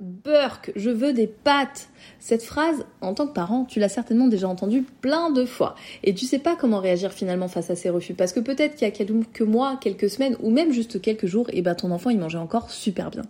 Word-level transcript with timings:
Burk, 0.00 0.72
je 0.76 0.88
veux 0.88 1.12
des 1.12 1.26
pâtes. 1.26 1.90
Cette 2.18 2.42
phrase, 2.42 2.86
en 3.02 3.12
tant 3.12 3.26
que 3.26 3.34
parent, 3.34 3.66
tu 3.66 3.80
l'as 3.80 3.90
certainement 3.90 4.28
déjà 4.28 4.48
entendue 4.48 4.82
plein 5.02 5.30
de 5.30 5.44
fois. 5.44 5.74
Et 6.04 6.14
tu 6.14 6.24
sais 6.24 6.38
pas 6.38 6.56
comment 6.56 6.78
réagir 6.78 7.12
finalement 7.12 7.48
face 7.48 7.68
à 7.68 7.76
ces 7.76 7.90
refus. 7.90 8.14
Parce 8.14 8.32
que 8.32 8.40
peut-être 8.40 8.76
qu'il 8.76 8.88
y 8.88 8.90
a 8.90 8.92
quelques 8.92 9.42
mois, 9.42 9.78
quelques 9.78 10.08
semaines, 10.08 10.36
ou 10.40 10.50
même 10.50 10.72
juste 10.72 11.02
quelques 11.02 11.26
jours, 11.26 11.50
et 11.50 11.58
eh 11.58 11.62
ben 11.62 11.74
ton 11.74 11.90
enfant 11.90 12.08
il 12.08 12.18
mangeait 12.18 12.38
encore 12.38 12.70
super 12.70 13.10
bien. 13.10 13.22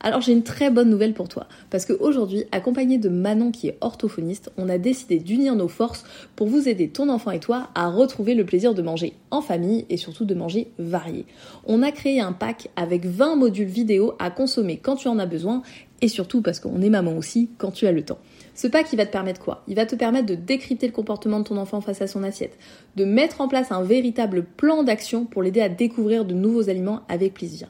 Alors 0.00 0.20
j'ai 0.20 0.32
une 0.32 0.42
très 0.42 0.70
bonne 0.70 0.90
nouvelle 0.90 1.14
pour 1.14 1.28
toi. 1.28 1.46
Parce 1.70 1.86
qu'aujourd'hui, 1.86 2.44
accompagné 2.50 2.98
de 2.98 3.08
Manon 3.08 3.52
qui 3.52 3.68
est 3.68 3.78
orthophoniste, 3.80 4.50
on 4.56 4.68
a 4.68 4.78
décidé 4.78 5.18
d'unir 5.18 5.54
nos 5.54 5.68
forces 5.68 6.04
pour 6.34 6.48
vous 6.48 6.68
aider, 6.68 6.88
ton 6.88 7.08
enfant 7.08 7.30
et 7.30 7.40
toi, 7.40 7.68
à 7.76 7.88
retrouver 7.88 8.34
le 8.34 8.44
plaisir 8.44 8.74
de 8.74 8.82
manger 8.82 9.14
en 9.30 9.40
famille 9.40 9.86
et 9.88 9.96
surtout 9.96 10.24
de 10.24 10.34
manger 10.34 10.72
varié. 10.78 11.26
On 11.66 11.82
a 11.82 11.92
créé 11.92 12.20
un 12.20 12.32
pack 12.32 12.70
avec 12.74 13.06
20 13.06 13.36
modules 13.36 13.68
vidéo 13.68 14.14
à 14.18 14.30
consommer 14.30 14.78
quand 14.78 14.96
tu 14.96 15.08
en 15.08 15.18
as 15.18 15.26
besoin 15.26 15.62
et 16.00 16.08
surtout 16.08 16.42
parce 16.42 16.60
qu'on 16.60 16.80
est 16.80 16.90
maman 16.90 17.16
aussi 17.16 17.50
quand 17.58 17.70
tu 17.70 17.86
as 17.86 17.92
le 17.92 18.04
temps. 18.04 18.18
Ce 18.54 18.66
pack, 18.66 18.92
il 18.92 18.96
va 18.96 19.06
te 19.06 19.12
permettre 19.12 19.40
quoi? 19.40 19.62
Il 19.68 19.76
va 19.76 19.86
te 19.86 19.94
permettre 19.94 20.26
de 20.26 20.34
décrypter 20.34 20.86
le 20.86 20.92
comportement 20.92 21.38
de 21.38 21.44
ton 21.44 21.56
enfant 21.56 21.80
face 21.80 22.02
à 22.02 22.06
son 22.06 22.22
assiette, 22.22 22.58
de 22.96 23.04
mettre 23.04 23.40
en 23.40 23.48
place 23.48 23.70
un 23.70 23.82
véritable 23.82 24.44
plan 24.44 24.82
d'action 24.82 25.24
pour 25.24 25.42
l'aider 25.42 25.60
à 25.60 25.68
découvrir 25.68 26.24
de 26.24 26.34
nouveaux 26.34 26.68
aliments 26.68 27.02
avec 27.08 27.34
plaisir 27.34 27.68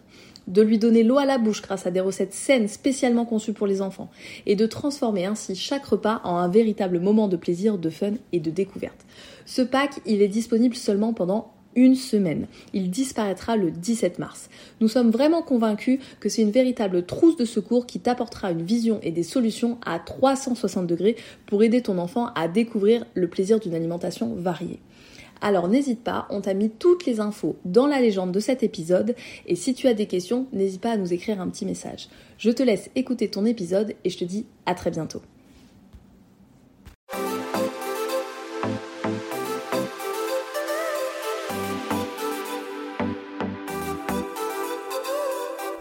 de 0.49 0.63
lui 0.63 0.79
donner 0.79 1.03
l'eau 1.03 1.19
à 1.19 1.27
la 1.27 1.39
bouche 1.39 1.63
grâce 1.63 1.87
à 1.87 1.91
des 1.91 2.01
recettes 2.01 2.33
saines 2.33 2.69
spécialement 2.69 3.27
conçues 3.27 3.53
pour 3.53 3.67
les 3.67 3.83
enfants, 3.83 4.11
et 4.47 4.57
de 4.57 4.67
transformer 4.67 5.27
ainsi 5.27 5.55
chaque 5.55 5.85
repas 5.85 6.21
en 6.25 6.37
un 6.37 6.49
véritable 6.49 6.99
moment 6.99 7.29
de 7.29 7.37
plaisir, 7.37 7.79
de 7.79 7.91
fun 7.91 8.13
et 8.33 8.41
de 8.41 8.51
découverte. 8.51 9.05
Ce 9.45 9.63
pack, 9.63 10.01
il 10.07 10.23
est 10.23 10.29
disponible 10.29 10.75
seulement 10.75 11.13
pendant 11.13 11.53
une 11.79 11.95
semaine. 11.95 12.49
Il 12.73 12.91
disparaîtra 12.91 13.57
le 13.57 13.71
17 13.71 14.19
mars. 14.19 14.51
Nous 14.81 14.89
sommes 14.89 15.11
vraiment 15.11 15.43
convaincus 15.43 16.01
que 16.19 16.29
c'est 16.29 16.43
une 16.43 16.51
véritable 16.51 17.07
trousse 17.07 17.37
de 17.37 17.45
secours 17.45 17.87
qui 17.87 18.01
t'apportera 18.01 18.51
une 18.51 18.63
vision 18.63 18.99
et 19.03 19.13
des 19.13 19.23
solutions 19.23 19.79
à 19.87 20.01
360 20.01 20.89
degrés 20.89 21.15
pour 21.47 21.63
aider 21.63 21.81
ton 21.81 21.99
enfant 21.99 22.31
à 22.35 22.49
découvrir 22.49 23.07
le 23.15 23.29
plaisir 23.29 23.61
d'une 23.61 23.75
alimentation 23.75 24.35
variée. 24.35 24.81
Alors 25.41 25.69
n'hésite 25.69 26.03
pas, 26.03 26.27
on 26.31 26.41
t'a 26.41 26.53
mis 26.53 26.69
toutes 26.69 27.07
les 27.07 27.21
infos 27.21 27.55
dans 27.65 27.87
la 27.87 28.01
légende 28.01 28.33
de 28.33 28.41
cet 28.41 28.65
épisode 28.65 29.15
et 29.47 29.55
si 29.55 29.73
tu 29.73 29.87
as 29.87 29.95
des 29.95 30.07
questions, 30.07 30.49
n'hésite 30.53 30.81
pas 30.81 30.91
à 30.91 30.97
nous 30.97 31.13
écrire 31.13 31.41
un 31.41 31.49
petit 31.49 31.65
message. 31.65 32.09
Je 32.39 32.51
te 32.51 32.65
laisse 32.65 32.91
écouter 32.97 33.29
ton 33.29 33.47
épisode 33.47 33.95
et 34.03 34.11
je 34.11 34.19
te 34.19 34.25
dis 34.25 34.47
à 34.67 34.75
très 34.75 34.91
bientôt. 34.91 35.23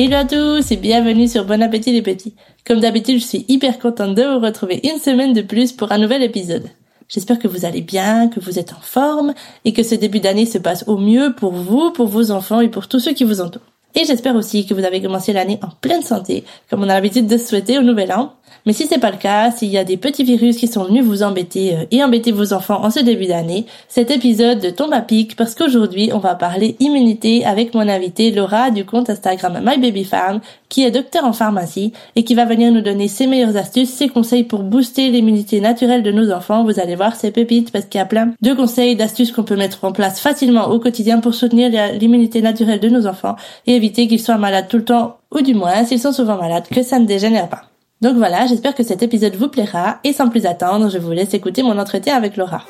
Hello 0.00 0.16
à 0.16 0.24
tous 0.24 0.70
et 0.70 0.76
bienvenue 0.76 1.26
sur 1.26 1.44
Bon 1.44 1.60
Appétit 1.60 1.90
les 1.90 2.02
Petits. 2.02 2.36
Comme 2.64 2.78
d'habitude, 2.78 3.18
je 3.18 3.26
suis 3.26 3.44
hyper 3.48 3.80
contente 3.80 4.14
de 4.14 4.22
vous 4.22 4.38
retrouver 4.38 4.80
une 4.84 5.00
semaine 5.00 5.32
de 5.32 5.42
plus 5.42 5.72
pour 5.72 5.90
un 5.90 5.98
nouvel 5.98 6.22
épisode. 6.22 6.70
J'espère 7.08 7.40
que 7.40 7.48
vous 7.48 7.64
allez 7.64 7.80
bien, 7.80 8.28
que 8.28 8.38
vous 8.38 8.60
êtes 8.60 8.72
en 8.72 8.80
forme 8.80 9.34
et 9.64 9.72
que 9.72 9.82
ce 9.82 9.96
début 9.96 10.20
d'année 10.20 10.46
se 10.46 10.58
passe 10.58 10.84
au 10.86 10.98
mieux 10.98 11.34
pour 11.36 11.50
vous, 11.50 11.90
pour 11.90 12.06
vos 12.06 12.30
enfants 12.30 12.60
et 12.60 12.68
pour 12.68 12.86
tous 12.86 13.00
ceux 13.00 13.12
qui 13.12 13.24
vous 13.24 13.40
entourent. 13.40 13.72
Et 13.94 14.04
j'espère 14.04 14.36
aussi 14.36 14.66
que 14.66 14.74
vous 14.74 14.84
avez 14.84 15.00
commencé 15.02 15.32
l'année 15.32 15.58
en 15.62 15.68
pleine 15.80 16.02
santé, 16.02 16.44
comme 16.70 16.80
on 16.80 16.88
a 16.88 16.94
l'habitude 16.94 17.26
de 17.26 17.38
se 17.38 17.48
souhaiter 17.48 17.78
au 17.78 17.82
nouvel 17.82 18.12
an, 18.12 18.32
mais 18.66 18.72
si 18.72 18.86
c'est 18.86 18.98
pas 18.98 19.10
le 19.10 19.16
cas, 19.16 19.50
s'il 19.50 19.70
y 19.70 19.78
a 19.78 19.84
des 19.84 19.96
petits 19.96 20.24
virus 20.24 20.56
qui 20.56 20.68
sont 20.68 20.84
venus 20.84 21.04
vous 21.04 21.22
embêter 21.22 21.74
euh, 21.74 21.84
et 21.90 22.02
embêter 22.02 22.32
vos 22.32 22.52
enfants 22.52 22.84
en 22.84 22.90
ce 22.90 23.00
début 23.00 23.26
d'année, 23.26 23.66
cet 23.88 24.10
épisode 24.10 24.74
tombe 24.74 24.92
à 24.92 25.00
pic 25.00 25.36
parce 25.36 25.54
qu'aujourd'hui 25.54 26.10
on 26.12 26.18
va 26.18 26.34
parler 26.34 26.76
immunité 26.80 27.44
avec 27.44 27.74
mon 27.74 27.88
invité 27.88 28.30
Laura 28.30 28.70
du 28.70 28.84
compte 28.84 29.10
Instagram 29.10 29.60
My 29.64 29.78
Baby 29.78 30.04
Farm 30.04 30.40
qui 30.68 30.84
est 30.84 30.90
docteur 30.90 31.24
en 31.24 31.32
pharmacie 31.32 31.92
et 32.14 32.24
qui 32.24 32.34
va 32.34 32.44
venir 32.44 32.70
nous 32.70 32.82
donner 32.82 33.08
ses 33.08 33.26
meilleures 33.26 33.56
astuces, 33.56 33.88
ses 33.88 34.08
conseils 34.08 34.44
pour 34.44 34.62
booster 34.62 35.08
l'immunité 35.08 35.60
naturelle 35.60 36.02
de 36.02 36.12
nos 36.12 36.30
enfants. 36.30 36.64
Vous 36.64 36.78
allez 36.78 36.94
voir, 36.94 37.16
c'est 37.16 37.30
pépite 37.30 37.72
parce 37.72 37.86
qu'il 37.86 37.98
y 37.98 38.02
a 38.02 38.06
plein 38.06 38.34
de 38.42 38.52
conseils, 38.52 38.96
d'astuces 38.96 39.32
qu'on 39.32 39.44
peut 39.44 39.56
mettre 39.56 39.82
en 39.84 39.92
place 39.92 40.20
facilement 40.20 40.68
au 40.68 40.78
quotidien 40.78 41.20
pour 41.20 41.32
soutenir 41.32 41.70
l'immunité 41.98 42.42
naturelle 42.42 42.80
de 42.80 42.90
nos 42.90 43.06
enfants 43.06 43.36
et 43.66 43.76
éviter 43.88 44.06
qu'ils 44.06 44.20
soient 44.20 44.36
malades 44.36 44.68
tout 44.68 44.76
le 44.76 44.84
temps 44.84 45.16
ou 45.34 45.40
du 45.40 45.54
moins, 45.54 45.84
s'ils 45.84 46.00
sont 46.00 46.12
souvent 46.12 46.36
malades, 46.36 46.64
que 46.70 46.82
ça 46.82 46.98
ne 46.98 47.06
dégénère 47.06 47.48
pas. 47.48 47.62
Donc 48.00 48.16
voilà, 48.16 48.46
j'espère 48.46 48.74
que 48.74 48.82
cet 48.82 49.02
épisode 49.02 49.34
vous 49.34 49.48
plaira 49.48 49.98
et 50.04 50.12
sans 50.12 50.28
plus 50.28 50.46
attendre, 50.46 50.90
je 50.90 50.98
vous 50.98 51.10
laisse 51.10 51.34
écouter 51.34 51.62
mon 51.62 51.78
entretien 51.78 52.14
avec 52.14 52.36
Laura. 52.36 52.62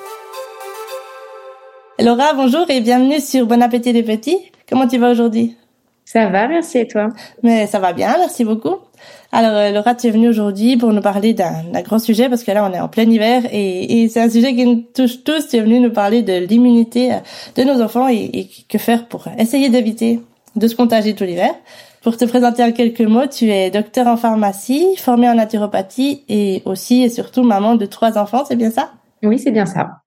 Laura, 2.00 2.32
bonjour 2.34 2.70
et 2.70 2.80
bienvenue 2.80 3.20
sur 3.20 3.46
Bon 3.46 3.60
Appétit 3.60 3.92
les 3.92 4.04
Petits. 4.04 4.38
Comment 4.68 4.86
tu 4.86 4.98
vas 4.98 5.10
aujourd'hui? 5.10 5.56
Ça 6.04 6.28
va, 6.28 6.48
merci 6.48 6.78
et 6.78 6.88
toi? 6.88 7.08
Mais 7.42 7.66
ça 7.66 7.80
va 7.80 7.92
bien, 7.92 8.14
merci 8.16 8.44
beaucoup. 8.44 8.76
Alors 9.32 9.54
euh, 9.54 9.72
Laura, 9.72 9.94
tu 9.94 10.06
es 10.06 10.10
venue 10.10 10.28
aujourd'hui 10.28 10.76
pour 10.78 10.92
nous 10.92 11.02
parler 11.02 11.34
d'un 11.34 11.82
grand 11.82 11.98
sujet 11.98 12.30
parce 12.30 12.44
que 12.44 12.50
là 12.52 12.66
on 12.68 12.72
est 12.72 12.80
en 12.80 12.88
plein 12.88 13.02
hiver 13.02 13.42
et, 13.52 14.02
et 14.02 14.08
c'est 14.08 14.20
un 14.20 14.30
sujet 14.30 14.54
qui 14.54 14.64
nous 14.64 14.84
touche 14.94 15.22
tous. 15.24 15.48
Tu 15.48 15.56
es 15.56 15.60
venue 15.60 15.80
nous 15.80 15.92
parler 15.92 16.22
de 16.22 16.32
l'immunité 16.32 17.10
de 17.56 17.62
nos 17.64 17.82
enfants 17.82 18.08
et, 18.08 18.30
et 18.32 18.48
que 18.68 18.78
faire 18.78 19.06
pour 19.08 19.26
essayer 19.36 19.68
d'éviter 19.68 20.20
de 20.56 20.66
se 20.66 20.76
contagier 20.76 21.14
tout 21.14 21.25
l'hiver. 21.25 21.54
Pour 22.03 22.16
te 22.16 22.25
présenter 22.25 22.62
en 22.62 22.72
quelques 22.72 23.00
mots, 23.00 23.26
tu 23.26 23.50
es 23.50 23.70
docteur 23.70 24.06
en 24.06 24.16
pharmacie, 24.16 24.97
formée 24.97 25.28
en 25.28 25.34
naturopathie 25.34 26.25
et 26.28 26.62
aussi 26.64 27.03
et 27.03 27.09
surtout 27.09 27.42
maman 27.42 27.75
de 27.75 27.86
trois 27.86 28.19
enfants, 28.19 28.44
c'est 28.47 28.56
bien 28.56 28.70
ça? 28.70 28.92
Oui, 29.22 29.38
c'est 29.38 29.50
bien 29.50 29.66
ça. 29.66 30.03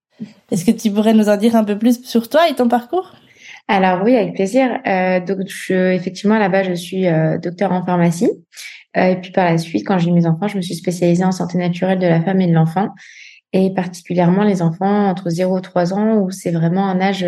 Est-ce 0.51 0.65
que 0.65 0.71
tu 0.71 0.91
pourrais 0.91 1.13
nous 1.13 1.29
en 1.29 1.37
dire 1.37 1.55
un 1.55 1.63
peu 1.63 1.77
plus 1.77 2.03
sur 2.03 2.29
toi 2.29 2.49
et 2.49 2.55
ton 2.55 2.67
parcours? 2.67 3.13
Alors 3.67 4.03
oui, 4.03 4.15
avec 4.15 4.33
plaisir. 4.33 4.79
Euh, 4.87 5.19
donc 5.19 5.47
je, 5.47 5.93
effectivement, 5.93 6.37
là-bas, 6.37 6.63
je 6.63 6.73
suis 6.73 7.07
euh, 7.07 7.37
docteur 7.37 7.71
en 7.71 7.85
pharmacie. 7.85 8.29
Euh, 8.97 9.03
et 9.03 9.15
puis 9.15 9.31
par 9.31 9.45
la 9.45 9.57
suite, 9.57 9.85
quand 9.85 9.97
j'ai 9.97 10.09
eu 10.09 10.13
mes 10.13 10.27
enfants, 10.27 10.47
je 10.47 10.57
me 10.57 10.61
suis 10.61 10.75
spécialisée 10.75 11.23
en 11.23 11.31
santé 11.31 11.57
naturelle 11.57 11.99
de 11.99 12.07
la 12.07 12.21
femme 12.21 12.41
et 12.41 12.47
de 12.47 12.53
l'enfant, 12.53 12.89
et 13.53 13.73
particulièrement 13.73 14.43
les 14.43 14.61
enfants 14.61 15.07
entre 15.07 15.29
0 15.29 15.59
et 15.59 15.61
3 15.61 15.93
ans, 15.93 16.17
où 16.17 16.31
c'est 16.31 16.51
vraiment 16.51 16.87
un 16.87 16.99
âge 16.99 17.25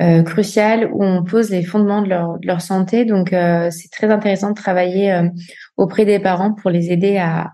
euh, 0.00 0.22
crucial 0.22 0.90
où 0.92 1.02
on 1.02 1.24
pose 1.24 1.50
les 1.50 1.62
fondements 1.62 2.02
de 2.02 2.08
leur, 2.08 2.38
de 2.38 2.46
leur 2.46 2.60
santé. 2.60 3.04
Donc, 3.04 3.32
euh, 3.32 3.70
c'est 3.70 3.90
très 3.90 4.10
intéressant 4.10 4.50
de 4.50 4.54
travailler 4.54 5.12
euh, 5.12 5.28
auprès 5.76 6.04
des 6.04 6.18
parents 6.18 6.52
pour 6.52 6.70
les 6.70 6.92
aider 6.92 7.16
à, 7.16 7.52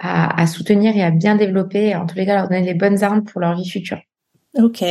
à, 0.00 0.42
à, 0.42 0.46
soutenir 0.46 0.96
et 0.96 1.02
à 1.02 1.10
bien 1.10 1.36
développer, 1.36 1.94
en 1.94 2.06
tous 2.06 2.16
les 2.16 2.26
cas, 2.26 2.34
leur 2.34 2.48
donner 2.48 2.62
les 2.62 2.74
bonnes 2.74 3.02
armes 3.04 3.22
pour 3.22 3.40
leur 3.40 3.54
vie 3.56 3.68
future. 3.68 4.00
Ok, 4.56 4.84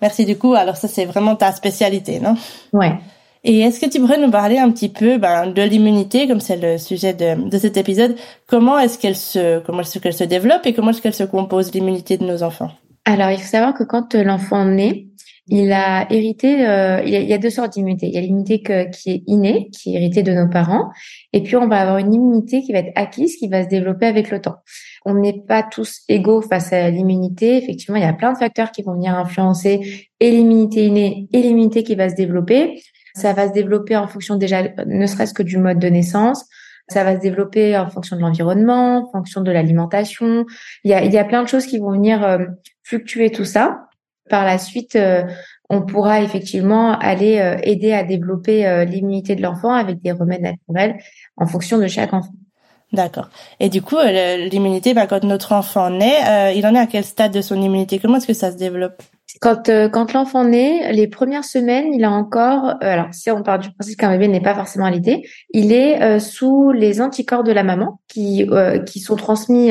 merci 0.00 0.24
du 0.24 0.36
coup. 0.36 0.54
Alors 0.54 0.76
ça, 0.76 0.88
c'est 0.88 1.04
vraiment 1.04 1.36
ta 1.36 1.52
spécialité, 1.52 2.20
non? 2.20 2.36
Ouais. 2.72 2.94
Et 3.42 3.60
est-ce 3.60 3.80
que 3.80 3.86
tu 3.86 4.00
pourrais 4.00 4.18
nous 4.18 4.30
parler 4.30 4.58
un 4.58 4.70
petit 4.70 4.90
peu 4.90 5.18
ben, 5.18 5.46
de 5.46 5.62
l'immunité, 5.62 6.28
comme 6.28 6.40
c'est 6.40 6.58
le 6.58 6.78
sujet 6.78 7.14
de, 7.14 7.48
de 7.48 7.58
cet 7.58 7.76
épisode? 7.76 8.14
Comment 8.46 8.78
est-ce 8.78 8.98
qu'elle 8.98 9.16
se, 9.16 9.60
comment 9.60 9.80
est-ce 9.80 9.98
qu'elle 9.98 10.12
se 10.12 10.24
développe 10.24 10.66
et 10.66 10.74
comment 10.74 10.90
est-ce 10.90 11.00
qu'elle 11.00 11.14
se 11.14 11.24
compose 11.24 11.72
l'immunité 11.72 12.18
de 12.18 12.24
nos 12.24 12.42
enfants? 12.42 12.70
Alors, 13.06 13.30
il 13.30 13.38
faut 13.38 13.48
savoir 13.48 13.72
que 13.74 13.82
quand 13.82 14.14
l'enfant 14.14 14.64
naît, 14.64 15.06
il 15.50 15.72
a 15.72 16.06
hérité, 16.12 16.66
euh, 16.66 17.02
il, 17.04 17.12
y 17.12 17.32
a, 17.32 17.38
deux 17.38 17.50
sortes 17.50 17.72
d'immunité. 17.72 18.06
Il 18.06 18.14
y 18.14 18.18
a 18.18 18.20
l'immunité 18.20 18.62
qui 18.62 19.10
est 19.10 19.22
innée, 19.26 19.68
qui 19.72 19.94
est 19.94 19.98
héritée 19.98 20.22
de 20.22 20.32
nos 20.32 20.48
parents, 20.48 20.90
et 21.32 21.42
puis 21.42 21.56
on 21.56 21.66
va 21.66 21.80
avoir 21.80 21.98
une 21.98 22.14
immunité 22.14 22.62
qui 22.62 22.72
va 22.72 22.78
être 22.78 22.92
acquise, 22.94 23.36
qui 23.36 23.48
va 23.48 23.64
se 23.64 23.68
développer 23.68 24.06
avec 24.06 24.30
le 24.30 24.40
temps. 24.40 24.56
On 25.04 25.14
n'est 25.14 25.42
pas 25.46 25.64
tous 25.64 26.02
égaux 26.08 26.40
face 26.40 26.72
à 26.72 26.88
l'immunité. 26.90 27.56
Effectivement, 27.56 27.96
il 27.96 28.02
y 28.02 28.06
a 28.06 28.12
plein 28.12 28.32
de 28.32 28.38
facteurs 28.38 28.70
qui 28.70 28.82
vont 28.82 28.94
venir 28.94 29.14
influencer 29.14 30.08
et 30.20 30.30
l'immunité 30.30 30.86
innée 30.86 31.28
et 31.32 31.42
l'immunité 31.42 31.82
qui 31.82 31.96
va 31.96 32.08
se 32.08 32.14
développer. 32.14 32.80
Ça 33.14 33.32
va 33.32 33.48
se 33.48 33.52
développer 33.52 33.96
en 33.96 34.06
fonction 34.06 34.36
déjà, 34.36 34.62
ne 34.86 35.06
serait-ce 35.06 35.34
que 35.34 35.42
du 35.42 35.58
mode 35.58 35.80
de 35.80 35.88
naissance. 35.88 36.44
Ça 36.88 37.02
va 37.02 37.16
se 37.16 37.20
développer 37.20 37.76
en 37.76 37.88
fonction 37.90 38.16
de 38.16 38.20
l'environnement, 38.20 39.08
en 39.08 39.10
fonction 39.10 39.40
de 39.40 39.50
l'alimentation. 39.50 40.44
Il 40.84 40.90
y 40.90 40.94
a, 40.94 41.04
il 41.04 41.12
y 41.12 41.18
a 41.18 41.24
plein 41.24 41.42
de 41.42 41.48
choses 41.48 41.66
qui 41.66 41.78
vont 41.78 41.90
venir 41.92 42.22
euh, 42.24 42.38
fluctuer 42.82 43.30
tout 43.30 43.44
ça. 43.44 43.86
Par 44.30 44.44
la 44.44 44.58
suite, 44.58 44.94
euh, 44.94 45.24
on 45.68 45.82
pourra 45.82 46.22
effectivement 46.22 46.96
aller 46.98 47.38
euh, 47.38 47.58
aider 47.64 47.92
à 47.92 48.04
développer 48.04 48.66
euh, 48.66 48.84
l'immunité 48.84 49.34
de 49.34 49.42
l'enfant 49.42 49.74
avec 49.74 50.00
des 50.00 50.12
remèdes 50.12 50.42
naturels 50.42 50.98
en 51.36 51.46
fonction 51.46 51.78
de 51.78 51.88
chaque 51.88 52.14
enfant. 52.14 52.32
D'accord. 52.92 53.28
Et 53.60 53.68
du 53.68 53.82
coup, 53.82 53.96
l'immunité, 54.04 54.94
bah, 54.94 55.06
quand 55.06 55.22
notre 55.22 55.52
enfant 55.52 55.90
naît, 55.90 56.56
il 56.56 56.66
en 56.66 56.74
est 56.74 56.78
à 56.78 56.86
quel 56.86 57.04
stade 57.04 57.32
de 57.32 57.40
son 57.40 57.60
immunité? 57.60 58.00
Comment 58.00 58.16
est-ce 58.16 58.26
que 58.26 58.34
ça 58.34 58.50
se 58.50 58.56
développe? 58.56 59.00
Quand, 59.40 59.68
euh, 59.68 59.88
quand 59.88 60.12
l'enfant 60.12 60.44
naît, 60.44 60.92
les 60.92 61.06
premières 61.06 61.44
semaines, 61.44 61.94
il 61.94 62.04
a 62.04 62.10
encore, 62.10 62.66
euh, 62.66 62.76
alors 62.80 63.08
si 63.12 63.30
on 63.30 63.42
part 63.42 63.58
du 63.58 63.70
principe 63.72 63.98
qu'un 63.98 64.10
bébé 64.10 64.28
n'est 64.28 64.40
pas 64.40 64.54
forcément 64.54 64.86
allaité, 64.86 65.28
il 65.50 65.72
est 65.72 66.02
euh, 66.02 66.18
sous 66.18 66.72
les 66.72 67.00
anticorps 67.00 67.44
de 67.44 67.52
la 67.52 67.62
maman 67.62 68.00
qui 68.08 68.48
qui 68.86 69.00
sont 69.00 69.16
transmis 69.16 69.70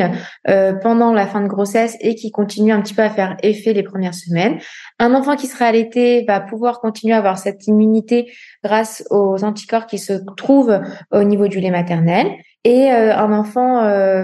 pendant 0.81 1.13
la 1.13 1.27
fin 1.27 1.41
de 1.41 1.47
grossesse 1.47 1.97
et 1.99 2.15
qui 2.15 2.31
continuent 2.31 2.73
un 2.73 2.81
petit 2.81 2.93
peu 2.93 3.01
à 3.01 3.09
faire 3.09 3.35
effet 3.43 3.73
les 3.73 3.83
premières 3.83 4.13
semaines. 4.13 4.59
Un 4.99 5.13
enfant 5.13 5.35
qui 5.35 5.47
sera 5.47 5.65
allaité 5.65 6.23
va 6.25 6.39
pouvoir 6.39 6.79
continuer 6.79 7.13
à 7.13 7.17
avoir 7.17 7.37
cette 7.37 7.67
immunité 7.67 8.31
grâce 8.63 9.03
aux 9.09 9.43
anticorps 9.43 9.87
qui 9.87 9.97
se 9.97 10.13
trouvent 10.37 10.79
au 11.11 11.23
niveau 11.23 11.47
du 11.47 11.59
lait 11.59 11.71
maternel. 11.71 12.27
Et 12.63 12.89
un 12.89 13.33
enfant 13.33 13.81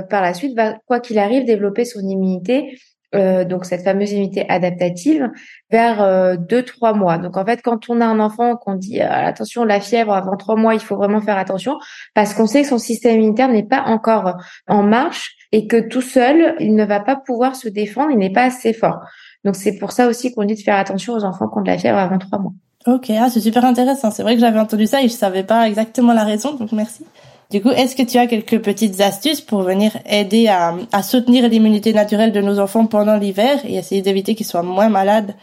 par 0.09 0.21
la 0.21 0.33
suite 0.33 0.55
va, 0.55 0.75
quoi 0.85 0.99
qu'il 0.99 1.19
arrive, 1.19 1.45
développer 1.45 1.83
son 1.83 1.99
immunité 1.99 2.77
euh, 3.13 3.45
donc 3.45 3.65
cette 3.65 3.83
fameuse 3.83 4.11
immunité 4.11 4.47
adaptative 4.49 5.29
vers 5.71 6.01
euh, 6.01 6.35
deux 6.37 6.63
trois 6.63 6.93
mois. 6.93 7.17
Donc 7.17 7.37
en 7.37 7.45
fait, 7.45 7.61
quand 7.61 7.89
on 7.89 8.01
a 8.01 8.05
un 8.05 8.19
enfant 8.19 8.55
qu'on 8.55 8.75
dit 8.75 9.01
euh, 9.01 9.09
attention 9.09 9.63
la 9.63 9.79
fièvre 9.79 10.13
avant 10.13 10.35
trois 10.37 10.55
mois, 10.55 10.73
il 10.73 10.79
faut 10.79 10.95
vraiment 10.95 11.21
faire 11.21 11.37
attention 11.37 11.77
parce 12.13 12.33
qu'on 12.33 12.47
sait 12.47 12.63
que 12.63 12.67
son 12.67 12.77
système 12.77 13.15
immunitaire 13.15 13.49
n'est 13.49 13.63
pas 13.63 13.83
encore 13.85 14.37
en 14.67 14.83
marche 14.83 15.35
et 15.51 15.67
que 15.67 15.77
tout 15.87 16.01
seul 16.01 16.55
il 16.59 16.75
ne 16.75 16.85
va 16.85 16.99
pas 16.99 17.15
pouvoir 17.15 17.55
se 17.55 17.69
défendre, 17.69 18.11
il 18.11 18.17
n'est 18.17 18.33
pas 18.33 18.45
assez 18.45 18.73
fort. 18.73 18.99
Donc 19.43 19.55
c'est 19.55 19.77
pour 19.77 19.91
ça 19.91 20.07
aussi 20.07 20.33
qu'on 20.33 20.43
dit 20.43 20.55
de 20.55 20.61
faire 20.61 20.77
attention 20.77 21.13
aux 21.13 21.23
enfants 21.23 21.47
qui 21.47 21.57
ont 21.57 21.61
de 21.61 21.67
la 21.67 21.77
fièvre 21.77 21.99
avant 21.99 22.17
trois 22.17 22.39
mois. 22.39 22.53
Ok, 22.87 23.09
ah, 23.09 23.29
c'est 23.31 23.41
super 23.41 23.65
intéressant. 23.65 24.11
C'est 24.11 24.21
vrai 24.21 24.35
que 24.35 24.41
j'avais 24.41 24.59
entendu 24.59 24.85
ça 24.85 25.01
et 25.01 25.07
je 25.07 25.13
savais 25.13 25.43
pas 25.43 25.67
exactement 25.67 26.13
la 26.13 26.23
raison, 26.23 26.53
donc 26.53 26.71
merci. 26.71 27.03
Du 27.51 27.61
coup, 27.61 27.69
est-ce 27.69 27.95
que 27.95 28.03
tu 28.03 28.17
as 28.17 28.27
quelques 28.27 28.59
petites 28.61 29.01
astuces 29.01 29.41
pour 29.41 29.61
venir 29.61 29.91
aider 30.09 30.47
à, 30.47 30.75
à 30.91 31.03
soutenir 31.03 31.47
l'immunité 31.47 31.93
naturelle 31.93 32.31
de 32.31 32.41
nos 32.41 32.59
enfants 32.59 32.87
pendant 32.87 33.17
l'hiver 33.17 33.59
et 33.65 33.75
essayer 33.75 34.01
d'éviter 34.01 34.35
qu'ils 34.35 34.47
soient 34.47 34.63
moins 34.63 34.89
malades? 34.89 35.35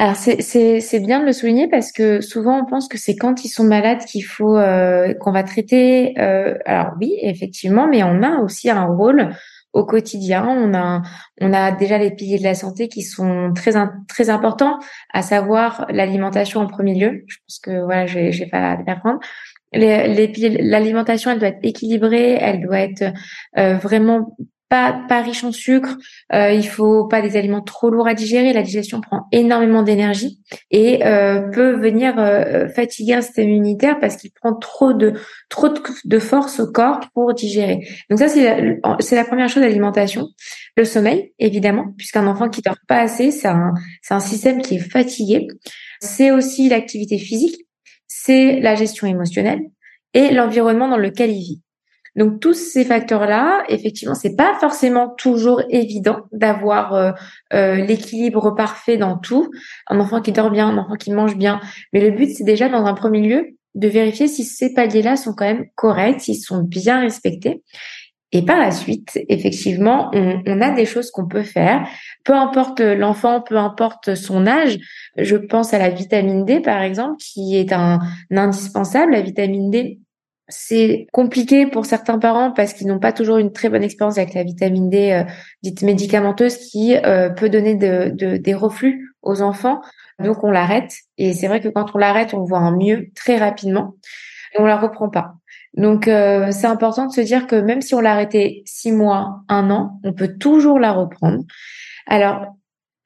Alors 0.00 0.16
c'est 0.16 0.40
c'est 0.40 1.00
bien 1.00 1.20
de 1.20 1.26
le 1.26 1.34
souligner 1.34 1.68
parce 1.68 1.92
que 1.92 2.22
souvent 2.22 2.62
on 2.62 2.64
pense 2.64 2.88
que 2.88 2.96
c'est 2.96 3.16
quand 3.16 3.44
ils 3.44 3.50
sont 3.50 3.64
malades 3.64 4.02
qu'il 4.06 4.24
faut 4.24 4.56
euh, 4.56 5.12
qu'on 5.20 5.30
va 5.30 5.42
traiter. 5.42 6.18
Euh, 6.18 6.54
alors 6.64 6.94
oui, 6.98 7.18
effectivement, 7.20 7.86
mais 7.86 8.02
on 8.02 8.22
a 8.22 8.38
aussi 8.38 8.70
un 8.70 8.86
rôle 8.86 9.28
au 9.74 9.84
quotidien. 9.84 10.48
On 10.48 10.72
a 10.72 11.02
on 11.42 11.52
a 11.52 11.72
déjà 11.72 11.98
les 11.98 12.12
piliers 12.12 12.38
de 12.38 12.44
la 12.44 12.54
santé 12.54 12.88
qui 12.88 13.02
sont 13.02 13.52
très 13.54 13.72
très 14.08 14.30
importants, 14.30 14.78
à 15.12 15.20
savoir 15.20 15.84
l'alimentation 15.90 16.60
en 16.60 16.66
premier 16.66 16.94
lieu. 16.94 17.24
Je 17.26 17.36
pense 17.46 17.58
que 17.58 17.84
voilà, 17.84 18.06
je 18.06 18.30
je 18.30 18.44
vais 18.44 18.50
pas 18.50 18.78
l'apprendre 18.86 19.20
l'alimentation, 19.72 21.30
elle 21.30 21.38
doit 21.38 21.48
être 21.48 21.60
équilibrée, 21.62 22.38
elle 22.40 22.62
doit 22.62 22.80
être 22.80 23.12
euh, 23.58 23.74
vraiment 23.74 24.36
pas 24.70 25.04
pas 25.08 25.20
riche 25.20 25.44
en 25.44 25.52
sucre. 25.52 25.98
Euh, 26.32 26.52
il 26.52 26.66
faut 26.66 27.06
pas 27.06 27.20
des 27.20 27.36
aliments 27.36 27.60
trop 27.60 27.90
lourds 27.90 28.06
à 28.06 28.14
digérer. 28.14 28.52
La 28.54 28.62
digestion 28.62 29.00
prend 29.00 29.26
énormément 29.32 29.82
d'énergie 29.82 30.40
et 30.70 31.04
euh, 31.04 31.50
peut 31.50 31.72
venir 31.72 32.14
euh, 32.18 32.68
fatiguer 32.68 33.14
un 33.14 33.20
système 33.20 33.48
immunitaire 33.48 33.98
parce 33.98 34.16
qu'il 34.16 34.30
prend 34.30 34.54
trop 34.54 34.92
de 34.92 35.14
trop 35.50 35.68
de, 36.04 36.18
force 36.20 36.60
au 36.60 36.70
corps 36.70 37.00
pour 37.12 37.34
digérer. 37.34 37.80
Donc 38.08 38.20
ça 38.20 38.28
c'est 38.28 38.44
la, 38.44 38.96
c'est 39.00 39.16
la 39.16 39.24
première 39.24 39.48
chose 39.48 39.62
l'alimentation. 39.62 40.28
Le 40.76 40.84
sommeil 40.84 41.32
évidemment, 41.40 41.92
puisqu'un 41.98 42.26
enfant 42.28 42.48
qui 42.48 42.62
dort 42.62 42.78
pas 42.86 43.00
assez, 43.00 43.32
c'est 43.32 43.48
un 43.48 43.74
c'est 44.02 44.14
un 44.14 44.20
système 44.20 44.62
qui 44.62 44.76
est 44.76 44.90
fatigué. 44.90 45.48
C'est 46.00 46.30
aussi 46.30 46.68
l'activité 46.68 47.18
physique 47.18 47.66
c'est 48.12 48.58
la 48.58 48.74
gestion 48.74 49.06
émotionnelle 49.06 49.62
et 50.14 50.32
l'environnement 50.32 50.88
dans 50.88 50.96
lequel 50.96 51.30
il 51.30 51.42
vit. 51.42 51.62
Donc 52.16 52.40
tous 52.40 52.54
ces 52.54 52.84
facteurs-là, 52.84 53.62
effectivement, 53.68 54.16
c'est 54.16 54.34
pas 54.34 54.56
forcément 54.58 55.10
toujours 55.10 55.62
évident 55.70 56.22
d'avoir 56.32 56.92
euh, 56.94 57.12
euh, 57.52 57.76
l'équilibre 57.76 58.50
parfait 58.56 58.96
dans 58.96 59.16
tout. 59.16 59.48
Un 59.86 60.00
enfant 60.00 60.20
qui 60.20 60.32
dort 60.32 60.50
bien, 60.50 60.66
un 60.66 60.78
enfant 60.78 60.96
qui 60.96 61.12
mange 61.12 61.36
bien, 61.36 61.60
mais 61.92 62.00
le 62.00 62.10
but 62.10 62.30
c'est 62.34 62.42
déjà 62.42 62.68
dans 62.68 62.84
un 62.84 62.94
premier 62.94 63.20
lieu 63.20 63.56
de 63.76 63.86
vérifier 63.86 64.26
si 64.26 64.42
ces 64.42 64.74
paliers-là 64.74 65.14
sont 65.14 65.32
quand 65.32 65.44
même 65.44 65.66
corrects, 65.76 66.22
s'ils 66.22 66.42
sont 66.42 66.64
bien 66.64 67.00
respectés. 67.02 67.62
Et 68.32 68.42
par 68.42 68.60
la 68.60 68.70
suite, 68.70 69.18
effectivement, 69.28 70.10
on, 70.14 70.60
a 70.60 70.70
des 70.70 70.84
choses 70.86 71.10
qu'on 71.10 71.26
peut 71.26 71.42
faire. 71.42 71.86
Peu 72.24 72.32
importe 72.32 72.80
l'enfant, 72.80 73.40
peu 73.40 73.56
importe 73.56 74.14
son 74.14 74.46
âge, 74.46 74.78
je 75.16 75.36
pense 75.36 75.74
à 75.74 75.78
la 75.78 75.90
vitamine 75.90 76.44
D, 76.44 76.60
par 76.60 76.80
exemple, 76.82 77.16
qui 77.18 77.56
est 77.56 77.72
un, 77.72 77.98
indispensable. 78.30 79.12
La 79.12 79.20
vitamine 79.20 79.70
D, 79.70 79.98
c'est 80.46 81.08
compliqué 81.12 81.66
pour 81.66 81.86
certains 81.86 82.18
parents 82.18 82.52
parce 82.52 82.72
qu'ils 82.72 82.86
n'ont 82.86 83.00
pas 83.00 83.12
toujours 83.12 83.38
une 83.38 83.52
très 83.52 83.68
bonne 83.68 83.82
expérience 83.82 84.18
avec 84.18 84.34
la 84.34 84.44
vitamine 84.44 84.90
D 84.90 85.12
euh, 85.12 85.24
dite 85.62 85.82
médicamenteuse 85.82 86.56
qui 86.56 86.96
euh, 86.96 87.30
peut 87.30 87.48
donner 87.48 87.74
de, 87.74 88.36
des 88.36 88.54
reflux 88.54 89.12
aux 89.22 89.42
enfants. 89.42 89.80
Donc 90.22 90.44
on 90.44 90.50
l'arrête. 90.50 90.92
Et 91.18 91.32
c'est 91.32 91.48
vrai 91.48 91.60
que 91.60 91.68
quand 91.68 91.94
on 91.94 91.98
l'arrête, 91.98 92.34
on 92.34 92.44
voit 92.44 92.58
un 92.58 92.76
mieux 92.76 93.08
très 93.16 93.38
rapidement. 93.38 93.94
Et 94.54 94.60
on 94.60 94.66
la 94.66 94.76
reprend 94.76 95.08
pas. 95.08 95.34
Donc 95.74 96.08
euh, 96.08 96.50
c'est 96.50 96.66
important 96.66 97.06
de 97.06 97.12
se 97.12 97.20
dire 97.20 97.46
que 97.46 97.56
même 97.56 97.80
si 97.80 97.94
on 97.94 98.00
l'a 98.00 98.12
arrêté 98.12 98.62
six 98.66 98.92
mois, 98.92 99.42
un 99.48 99.70
an, 99.70 100.00
on 100.04 100.12
peut 100.12 100.36
toujours 100.38 100.78
la 100.78 100.92
reprendre. 100.92 101.44
Alors 102.06 102.46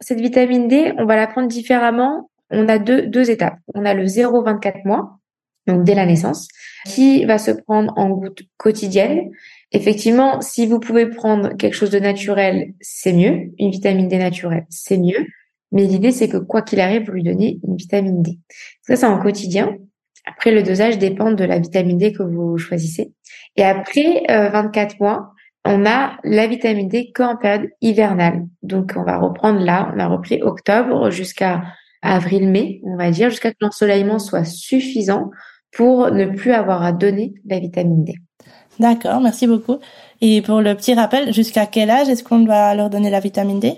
cette 0.00 0.20
vitamine 0.20 0.68
D, 0.68 0.92
on 0.98 1.06
va 1.06 1.16
la 1.16 1.26
prendre 1.26 1.48
différemment. 1.48 2.30
On 2.50 2.68
a 2.68 2.78
deux, 2.78 3.06
deux 3.06 3.30
étapes. 3.30 3.58
On 3.74 3.84
a 3.84 3.94
le 3.94 4.04
0-24 4.04 4.86
mois, 4.86 5.18
donc 5.66 5.84
dès 5.84 5.94
la 5.94 6.06
naissance, 6.06 6.48
qui 6.86 7.24
va 7.24 7.38
se 7.38 7.50
prendre 7.50 7.92
en 7.96 8.10
gouttes 8.10 8.42
quotidiennes. 8.56 9.30
Effectivement, 9.72 10.40
si 10.40 10.66
vous 10.66 10.78
pouvez 10.78 11.06
prendre 11.06 11.56
quelque 11.56 11.74
chose 11.74 11.90
de 11.90 11.98
naturel, 11.98 12.74
c'est 12.80 13.12
mieux. 13.12 13.52
Une 13.58 13.70
vitamine 13.70 14.08
D 14.08 14.18
naturelle, 14.18 14.66
c'est 14.68 14.98
mieux. 14.98 15.26
Mais 15.72 15.84
l'idée, 15.86 16.12
c'est 16.12 16.28
que 16.28 16.36
quoi 16.36 16.62
qu'il 16.62 16.80
arrive, 16.80 17.06
vous 17.06 17.12
lui 17.12 17.24
donnez 17.24 17.58
une 17.66 17.76
vitamine 17.76 18.22
D. 18.22 18.38
Ça, 18.82 18.94
c'est 18.94 19.06
en 19.06 19.18
quotidien. 19.18 19.76
Après, 20.26 20.50
le 20.50 20.62
dosage 20.62 20.98
dépend 20.98 21.32
de 21.32 21.44
la 21.44 21.58
vitamine 21.58 21.98
D 21.98 22.12
que 22.12 22.22
vous 22.22 22.56
choisissez. 22.58 23.12
Et 23.56 23.64
après 23.64 24.24
24 24.28 24.94
euh, 24.94 24.96
mois, 25.00 25.30
on 25.64 25.86
a 25.86 26.18
la 26.24 26.46
vitamine 26.46 26.88
D 26.88 27.12
qu'en 27.14 27.36
période 27.36 27.70
hivernale. 27.80 28.46
Donc, 28.62 28.92
on 28.96 29.02
va 29.02 29.18
reprendre 29.18 29.60
là, 29.60 29.92
on 29.94 29.98
a 29.98 30.06
repris 30.06 30.42
octobre 30.42 31.10
jusqu'à 31.10 31.62
avril-mai, 32.02 32.80
on 32.84 32.96
va 32.96 33.10
dire, 33.10 33.30
jusqu'à 33.30 33.50
que 33.50 33.56
l'ensoleillement 33.60 34.18
soit 34.18 34.44
suffisant 34.44 35.30
pour 35.72 36.10
ne 36.10 36.26
plus 36.26 36.52
avoir 36.52 36.82
à 36.82 36.92
donner 36.92 37.34
la 37.46 37.58
vitamine 37.58 38.04
D. 38.04 38.14
D'accord, 38.78 39.20
merci 39.20 39.46
beaucoup. 39.46 39.78
Et 40.20 40.42
pour 40.42 40.60
le 40.60 40.74
petit 40.74 40.94
rappel, 40.94 41.32
jusqu'à 41.32 41.66
quel 41.66 41.90
âge 41.90 42.08
est-ce 42.08 42.24
qu'on 42.24 42.40
doit 42.40 42.74
leur 42.74 42.90
donner 42.90 43.10
la 43.10 43.20
vitamine 43.20 43.60
D? 43.60 43.74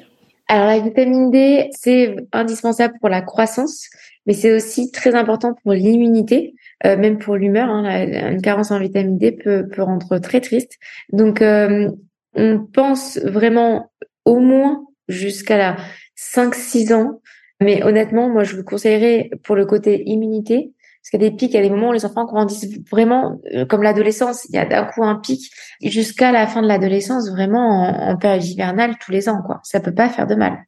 Alors 0.48 0.66
la 0.66 0.78
vitamine 0.78 1.30
D, 1.30 1.68
c'est 1.72 2.16
indispensable 2.32 2.94
pour 3.00 3.08
la 3.08 3.20
croissance, 3.20 3.88
mais 4.26 4.32
c'est 4.32 4.54
aussi 4.54 4.90
très 4.90 5.14
important 5.14 5.54
pour 5.62 5.72
l'immunité, 5.72 6.54
euh, 6.84 6.96
même 6.96 7.18
pour 7.18 7.36
l'humeur. 7.36 7.68
Hein, 7.70 8.32
une 8.32 8.42
carence 8.42 8.70
en 8.70 8.78
vitamine 8.78 9.18
D 9.18 9.32
peut, 9.32 9.68
peut 9.68 9.82
rendre 9.82 10.18
très 10.18 10.40
triste. 10.40 10.78
Donc, 11.12 11.42
euh, 11.42 11.90
on 12.34 12.58
pense 12.58 13.18
vraiment 13.18 13.90
au 14.24 14.40
moins 14.40 14.84
jusqu'à 15.08 15.56
la 15.56 15.76
5-6 16.16 16.92
ans. 16.92 17.20
Mais 17.60 17.82
honnêtement, 17.82 18.28
moi, 18.28 18.44
je 18.44 18.56
vous 18.56 18.64
conseillerais 18.64 19.30
pour 19.42 19.56
le 19.56 19.64
côté 19.64 20.02
immunité, 20.06 20.72
parce 21.06 21.10
qu'il 21.10 21.22
y 21.22 21.26
a 21.26 21.30
des 21.30 21.36
pics, 21.36 21.52
il 21.52 21.56
y 21.56 21.58
a 21.58 21.62
des 21.62 21.70
moments 21.70 21.90
où 21.90 21.92
les 21.92 22.04
enfants 22.04 22.24
grandissent 22.24 22.80
vraiment 22.90 23.40
euh, 23.54 23.64
comme 23.64 23.82
l'adolescence. 23.82 24.44
Il 24.48 24.56
y 24.56 24.58
a 24.58 24.66
d'un 24.66 24.84
coup 24.84 25.04
un 25.04 25.14
pic 25.14 25.50
jusqu'à 25.80 26.32
la 26.32 26.48
fin 26.48 26.62
de 26.62 26.66
l'adolescence, 26.66 27.30
vraiment 27.30 27.82
en, 28.10 28.16
période 28.16 28.44
hivernale 28.44 28.96
tous 28.98 29.12
les 29.12 29.28
ans. 29.28 29.40
quoi. 29.46 29.60
Ça 29.62 29.78
peut 29.78 29.94
pas 29.94 30.08
faire 30.08 30.26
de 30.26 30.34
mal. 30.34 30.65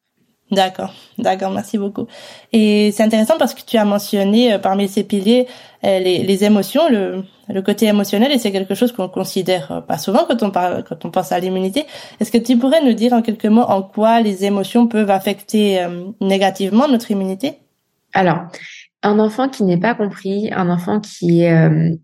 D'accord, 0.50 0.94
d'accord, 1.18 1.50
merci 1.50 1.76
beaucoup. 1.76 2.06
Et 2.54 2.90
c'est 2.92 3.02
intéressant 3.02 3.36
parce 3.38 3.52
que 3.52 3.60
tu 3.60 3.76
as 3.76 3.84
mentionné 3.84 4.54
euh, 4.54 4.58
parmi 4.58 4.88
ces 4.88 5.04
piliers 5.04 5.46
euh, 5.84 5.98
les, 5.98 6.44
émotions, 6.44 6.88
le, 6.88 7.22
le 7.50 7.62
côté 7.62 7.84
émotionnel, 7.86 8.32
et 8.32 8.38
c'est 8.38 8.50
quelque 8.50 8.74
chose 8.74 8.92
qu'on 8.92 9.10
considère 9.10 9.70
euh, 9.70 9.80
pas 9.82 9.98
souvent 9.98 10.24
quand 10.26 10.42
on 10.42 10.50
parle, 10.50 10.84
quand 10.84 11.04
on 11.04 11.10
pense 11.10 11.32
à 11.32 11.38
l'immunité. 11.38 11.84
Est-ce 12.18 12.32
que 12.32 12.38
tu 12.38 12.56
pourrais 12.56 12.82
nous 12.82 12.94
dire 12.94 13.12
en 13.12 13.20
quelques 13.20 13.44
mots 13.44 13.60
en 13.60 13.82
quoi 13.82 14.22
les 14.22 14.46
émotions 14.46 14.86
peuvent 14.86 15.10
affecter 15.10 15.86
négativement 16.22 16.88
notre 16.88 17.10
immunité? 17.10 17.58
Alors, 18.14 18.38
un 19.02 19.18
enfant 19.18 19.50
qui 19.50 19.64
n'est 19.64 19.76
pas 19.76 19.94
compris, 19.94 20.50
un 20.50 20.70
enfant 20.70 20.98
qui 21.00 21.42
est 21.42 21.98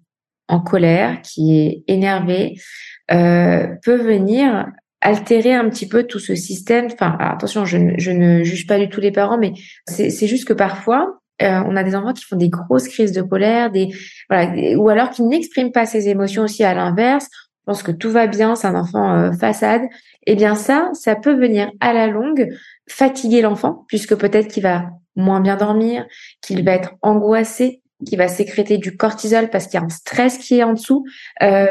en 0.49 0.61
colère, 0.61 1.23
qui 1.23 1.57
est 1.57 1.85
énervé, 1.89 2.61
peut 3.09 3.97
venir 3.97 4.67
altérer 5.05 5.55
un 5.55 5.69
petit 5.71 5.87
peu 5.87 6.03
tout 6.03 6.19
ce 6.19 6.35
système. 6.35 6.87
Enfin, 6.87 7.17
attention, 7.21 7.65
je, 7.65 7.79
je, 7.99 8.11
ne 8.11 8.43
juge 8.43 8.67
pas 8.67 8.79
du 8.79 8.89
tout 8.89 9.01
les 9.01 9.13
parents, 9.13 9.39
mais 9.39 9.53
c'est 9.87 10.27
juste 10.27 10.49
que 10.49 10.53
parfois, 10.53 11.21
euh, 11.43 11.63
on 11.67 11.77
a 11.77 11.85
des 11.85 11.95
enfants 11.95 12.13
qui 12.13 12.25
font 12.25 12.37
des 12.37 12.49
grosses 12.49 12.89
crises 12.89 13.13
de 13.13 13.23
colère, 13.23 13.71
des 13.71 13.91
voilà, 14.29 14.77
ou 14.77 14.89
alors 14.89 15.11
qui 15.11 15.23
n'expriment 15.23 15.73
pas 15.73 15.87
ces 15.87 16.09
émotions 16.09 16.45
aussi 16.45 16.65
à 16.65 16.75
l'inverse, 16.75 17.29
pense 17.65 17.83
que 17.83 17.93
tout 17.93 18.11
va 18.11 18.27
bien, 18.27 18.55
c'est 18.55 18.67
un 18.67 18.75
enfant 18.75 19.15
euh, 19.15 19.33
façade. 19.33 19.83
Eh 20.27 20.37
bien 20.37 20.55
ça, 20.55 20.91
ça 20.93 21.17
peut 21.17 21.35
venir 21.35 21.71
à 21.81 21.93
la 21.93 22.07
longue 22.07 22.49
fatiguer 22.89 23.43
l'enfant, 23.43 23.85
puisque 23.89 24.15
peut-être 24.15 24.49
qu'il 24.49 24.63
va 24.63 24.91
moins 25.17 25.41
bien 25.41 25.57
dormir, 25.57 26.07
qu'il 26.41 26.65
va 26.65 26.73
être 26.73 26.95
angoissé, 27.03 27.83
qu'il 28.07 28.19
va 28.19 28.29
sécréter 28.29 28.79
du 28.79 28.97
cortisol 28.97 29.49
parce 29.51 29.67
qu'il 29.67 29.79
y 29.79 29.83
a 29.83 29.87
un 29.87 29.91
stress 29.91 30.39
qui 30.39 30.59
est 30.59 30.65
en 30.65 30.73
dessous. 30.75 31.05
Euh, 31.43 31.69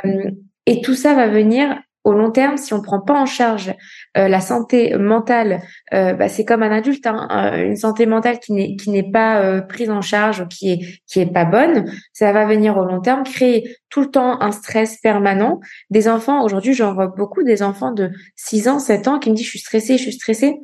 et 0.66 0.82
tout 0.82 0.96
ça 0.96 1.14
va 1.14 1.28
venir 1.28 1.78
au 2.04 2.14
long 2.14 2.32
terme, 2.32 2.58
si 2.58 2.74
on 2.74 2.82
prend 2.82 3.00
pas 3.00 3.14
en 3.14 3.26
charge 3.26 3.74
euh, 4.18 4.28
la 4.28 4.42
santé 4.42 4.96
mentale, 4.98 5.62
euh, 5.94 6.14
bah, 6.14 6.28
c'est 6.28 6.44
comme 6.44 6.62
un 6.64 6.72
adulte, 6.72 7.08
hein, 7.08 7.28
euh, 7.32 7.66
une 7.66 7.78
santé 7.78 8.06
mentale 8.06 8.40
qui 8.40 8.52
n'est 8.54 8.76
qui 8.76 8.90
n'est 8.90 9.10
pas 9.10 9.62
prise 9.62 9.90
en 9.90 10.02
charge 10.02 10.42
ou 10.42 10.48
qui 10.48 10.72
est 10.72 11.02
qui 11.08 11.20
est 11.20 11.32
pas 11.32 11.46
bonne, 11.46 11.92
ça 12.12 12.32
va 12.34 12.46
venir 12.46 12.78
au 12.78 12.86
long 12.86 13.00
terme 13.00 13.24
créer 13.24 13.78
tout 13.90 14.02
le 14.02 14.12
temps 14.12 14.42
un 14.42 14.52
stress 14.52 14.98
permanent. 14.98 15.60
Des 15.90 16.08
enfants, 16.08 16.44
aujourd'hui, 16.44 16.74
j'en 16.74 16.94
vois 16.94 17.08
beaucoup 17.08 17.44
des 17.44 17.64
enfants 17.64 17.92
de 17.92 18.12
6 18.36 18.68
ans, 18.68 18.80
7 18.80 19.08
ans 19.08 19.20
qui 19.20 19.30
me 19.30 19.36
disent 19.36 19.46
je 19.46 19.52
suis 19.52 19.60
stressé, 19.60 19.98
je 19.98 20.04
suis 20.04 20.14
stressé. 20.14 20.56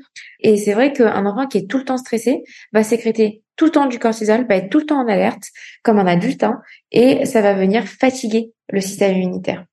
Et 0.42 0.58
c'est 0.58 0.74
vrai 0.74 0.94
qu'un 0.94 1.26
enfant 1.26 1.48
qui 1.48 1.60
est 1.60 1.70
tout 1.70 1.78
le 1.78 1.86
temps 1.86 1.98
stressé 1.98 2.44
va 2.74 2.84
sécréter 2.84 3.44
tout 3.56 3.66
le 3.66 3.72
temps 3.72 3.88
du 3.88 4.00
cortisol, 4.00 4.46
va 4.48 4.56
être 4.56 4.70
tout 4.70 4.80
le 4.80 4.86
temps 4.86 5.02
en 5.02 5.08
alerte, 5.08 5.44
comme 5.84 6.00
un 6.00 6.08
adulte, 6.08 6.44
hein, 6.44 6.62
et 6.92 7.26
ça 7.26 7.42
va 7.42 7.54
venir 7.54 7.84
fatiguer 7.84 8.54
le 8.70 8.80
système 8.80 9.18
immunitaire 9.18 9.66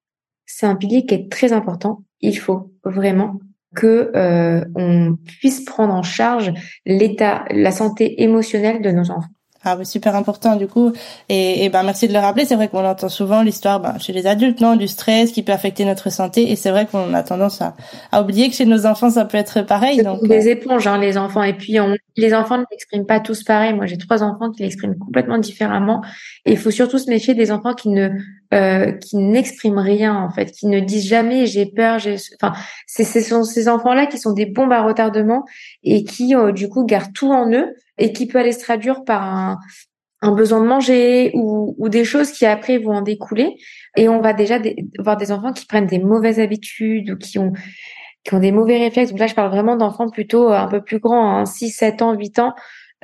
c'est 0.46 0.66
un 0.66 0.76
pilier 0.76 1.04
qui 1.04 1.14
est 1.14 1.30
très 1.30 1.52
important. 1.52 2.02
Il 2.20 2.38
faut 2.38 2.72
vraiment 2.84 3.40
que 3.74 4.10
euh, 4.16 4.64
on 4.74 5.16
puisse 5.40 5.64
prendre 5.64 5.92
en 5.92 6.02
charge 6.02 6.52
l'état, 6.86 7.44
la 7.50 7.72
santé 7.72 8.22
émotionnelle 8.22 8.80
de 8.80 8.90
nos 8.90 9.10
enfants. 9.10 9.28
Ah 9.68 9.74
oui, 9.76 9.84
super 9.84 10.14
important 10.14 10.54
du 10.54 10.68
coup. 10.68 10.92
Et, 11.28 11.64
et 11.64 11.68
ben 11.70 11.82
merci 11.82 12.06
de 12.06 12.12
le 12.12 12.20
rappeler. 12.20 12.44
C'est 12.44 12.54
vrai 12.54 12.68
qu'on 12.68 12.84
entend 12.84 13.08
souvent 13.08 13.42
l'histoire 13.42 13.80
ben, 13.80 13.98
chez 13.98 14.12
les 14.12 14.28
adultes, 14.28 14.60
non, 14.60 14.76
du 14.76 14.86
stress 14.86 15.32
qui 15.32 15.42
peut 15.42 15.50
affecter 15.50 15.84
notre 15.84 16.08
santé. 16.08 16.52
Et 16.52 16.56
c'est 16.56 16.70
vrai 16.70 16.86
qu'on 16.86 17.12
a 17.12 17.24
tendance 17.24 17.60
à, 17.60 17.74
à, 18.12 18.22
oublier 18.22 18.48
que 18.48 18.54
chez 18.54 18.64
nos 18.64 18.86
enfants 18.86 19.10
ça 19.10 19.24
peut 19.24 19.36
être 19.36 19.62
pareil. 19.62 20.04
Donc 20.04 20.22
des 20.22 20.46
euh, 20.46 20.52
éponges, 20.52 20.86
hein, 20.86 20.98
les 20.98 21.18
enfants. 21.18 21.42
Et 21.42 21.52
puis 21.52 21.80
on, 21.80 21.96
les 22.16 22.32
enfants 22.32 22.58
ne 22.58 22.64
l'expriment 22.70 23.06
pas 23.06 23.18
tous 23.18 23.42
pareil. 23.42 23.74
Moi 23.74 23.86
j'ai 23.86 23.98
trois 23.98 24.22
enfants 24.22 24.52
qui 24.52 24.62
l'expriment 24.62 24.96
complètement 24.96 25.38
différemment. 25.38 26.00
Et 26.44 26.52
il 26.52 26.58
faut 26.58 26.70
surtout 26.70 26.98
se 26.98 27.10
méfier 27.10 27.34
des 27.34 27.50
enfants 27.50 27.74
qui 27.74 27.88
ne 27.88 28.10
euh, 28.56 28.92
qui 28.92 29.18
n'expriment 29.18 29.78
rien 29.78 30.14
en 30.14 30.30
fait, 30.30 30.50
qui 30.50 30.66
ne 30.66 30.80
disent 30.80 31.06
jamais 31.06 31.46
j'ai 31.46 31.66
peur. 31.66 31.98
J'ai... 31.98 32.16
Enfin, 32.40 32.58
c'est 32.86 33.04
ce 33.04 33.20
sont 33.20 33.44
ces 33.44 33.68
enfants-là 33.68 34.06
qui 34.06 34.18
sont 34.18 34.32
des 34.32 34.46
bombes 34.46 34.72
à 34.72 34.82
retardement 34.82 35.44
et 35.82 36.04
qui 36.04 36.34
euh, 36.34 36.52
du 36.52 36.68
coup 36.68 36.86
gardent 36.86 37.12
tout 37.12 37.30
en 37.30 37.52
eux 37.52 37.74
et 37.98 38.12
qui 38.12 38.26
peut 38.26 38.38
aller 38.38 38.52
se 38.52 38.60
traduire 38.60 39.04
par 39.04 39.22
un, 40.22 40.32
besoin 40.32 40.60
de 40.60 40.66
manger 40.66 41.32
ou, 41.34 41.88
des 41.88 42.04
choses 42.04 42.32
qui 42.32 42.46
après 42.46 42.78
vont 42.78 42.94
en 42.94 43.02
découler. 43.02 43.56
Et 43.96 44.08
on 44.08 44.20
va 44.20 44.32
déjà 44.32 44.58
voir 44.98 45.16
des 45.16 45.32
enfants 45.32 45.52
qui 45.52 45.66
prennent 45.66 45.86
des 45.86 45.98
mauvaises 45.98 46.40
habitudes 46.40 47.10
ou 47.10 47.16
qui 47.16 47.38
ont 47.38 47.52
qui 48.24 48.34
ont 48.34 48.40
des 48.40 48.52
mauvais 48.52 48.78
réflexes. 48.78 49.10
Donc 49.10 49.20
là, 49.20 49.28
je 49.28 49.34
parle 49.34 49.50
vraiment 49.50 49.76
d'enfants 49.76 50.08
plutôt 50.08 50.50
un 50.50 50.66
peu 50.66 50.82
plus 50.82 50.98
grands, 50.98 51.38
hein, 51.38 51.46
6, 51.46 51.70
7 51.70 52.02
ans, 52.02 52.14
8 52.14 52.38
ans, 52.40 52.54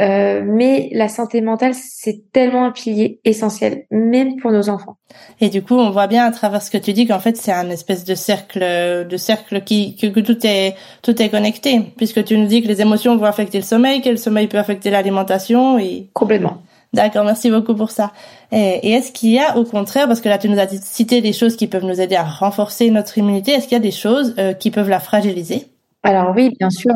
euh, 0.00 0.42
mais 0.44 0.88
la 0.92 1.08
santé 1.08 1.42
mentale, 1.42 1.74
c'est 1.74 2.32
tellement 2.32 2.64
un 2.64 2.72
pilier 2.72 3.20
essentiel, 3.24 3.84
même 3.90 4.36
pour 4.36 4.50
nos 4.50 4.70
enfants. 4.70 4.96
Et 5.40 5.50
du 5.50 5.62
coup, 5.62 5.74
on 5.74 5.90
voit 5.90 6.06
bien 6.06 6.24
à 6.24 6.30
travers 6.30 6.62
ce 6.62 6.70
que 6.70 6.78
tu 6.78 6.94
dis 6.94 7.06
qu'en 7.06 7.20
fait, 7.20 7.36
c'est 7.36 7.52
un 7.52 7.68
espèce 7.68 8.04
de 8.04 8.14
cercle, 8.14 8.60
de 8.60 9.16
cercle 9.18 9.62
qui 9.62 9.96
que, 9.96 10.20
tout 10.20 10.46
est 10.46 10.74
tout 11.02 11.20
est 11.20 11.28
connecté, 11.28 11.92
puisque 11.96 12.24
tu 12.24 12.38
nous 12.38 12.46
dis 12.46 12.62
que 12.62 12.68
les 12.68 12.80
émotions 12.80 13.16
vont 13.16 13.26
affecter 13.26 13.58
le 13.58 13.64
sommeil, 13.64 14.00
que 14.00 14.08
le 14.08 14.16
sommeil 14.16 14.46
peut 14.46 14.58
affecter 14.58 14.90
l'alimentation 14.90 15.78
et 15.78 16.08
complètement. 16.14 16.62
D'accord, 16.94 17.24
merci 17.24 17.50
beaucoup 17.50 17.74
pour 17.74 17.90
ça. 17.90 18.12
Et, 18.50 18.92
est-ce 18.92 19.12
qu'il 19.12 19.30
y 19.30 19.38
a 19.38 19.56
au 19.56 19.64
contraire, 19.64 20.06
parce 20.06 20.20
que 20.20 20.28
là 20.28 20.38
tu 20.38 20.48
nous 20.48 20.58
as 20.58 20.68
cité 20.68 21.20
des 21.20 21.32
choses 21.32 21.56
qui 21.56 21.66
peuvent 21.66 21.84
nous 21.84 22.00
aider 22.00 22.16
à 22.16 22.24
renforcer 22.24 22.90
notre 22.90 23.18
immunité, 23.18 23.52
est-ce 23.52 23.64
qu'il 23.64 23.76
y 23.76 23.80
a 23.80 23.84
des 23.84 23.90
choses 23.90 24.34
euh, 24.38 24.54
qui 24.54 24.70
peuvent 24.70 24.90
la 24.90 25.00
fragiliser? 25.00 25.66
Alors 26.02 26.32
oui, 26.34 26.50
bien 26.58 26.70
sûr. 26.70 26.92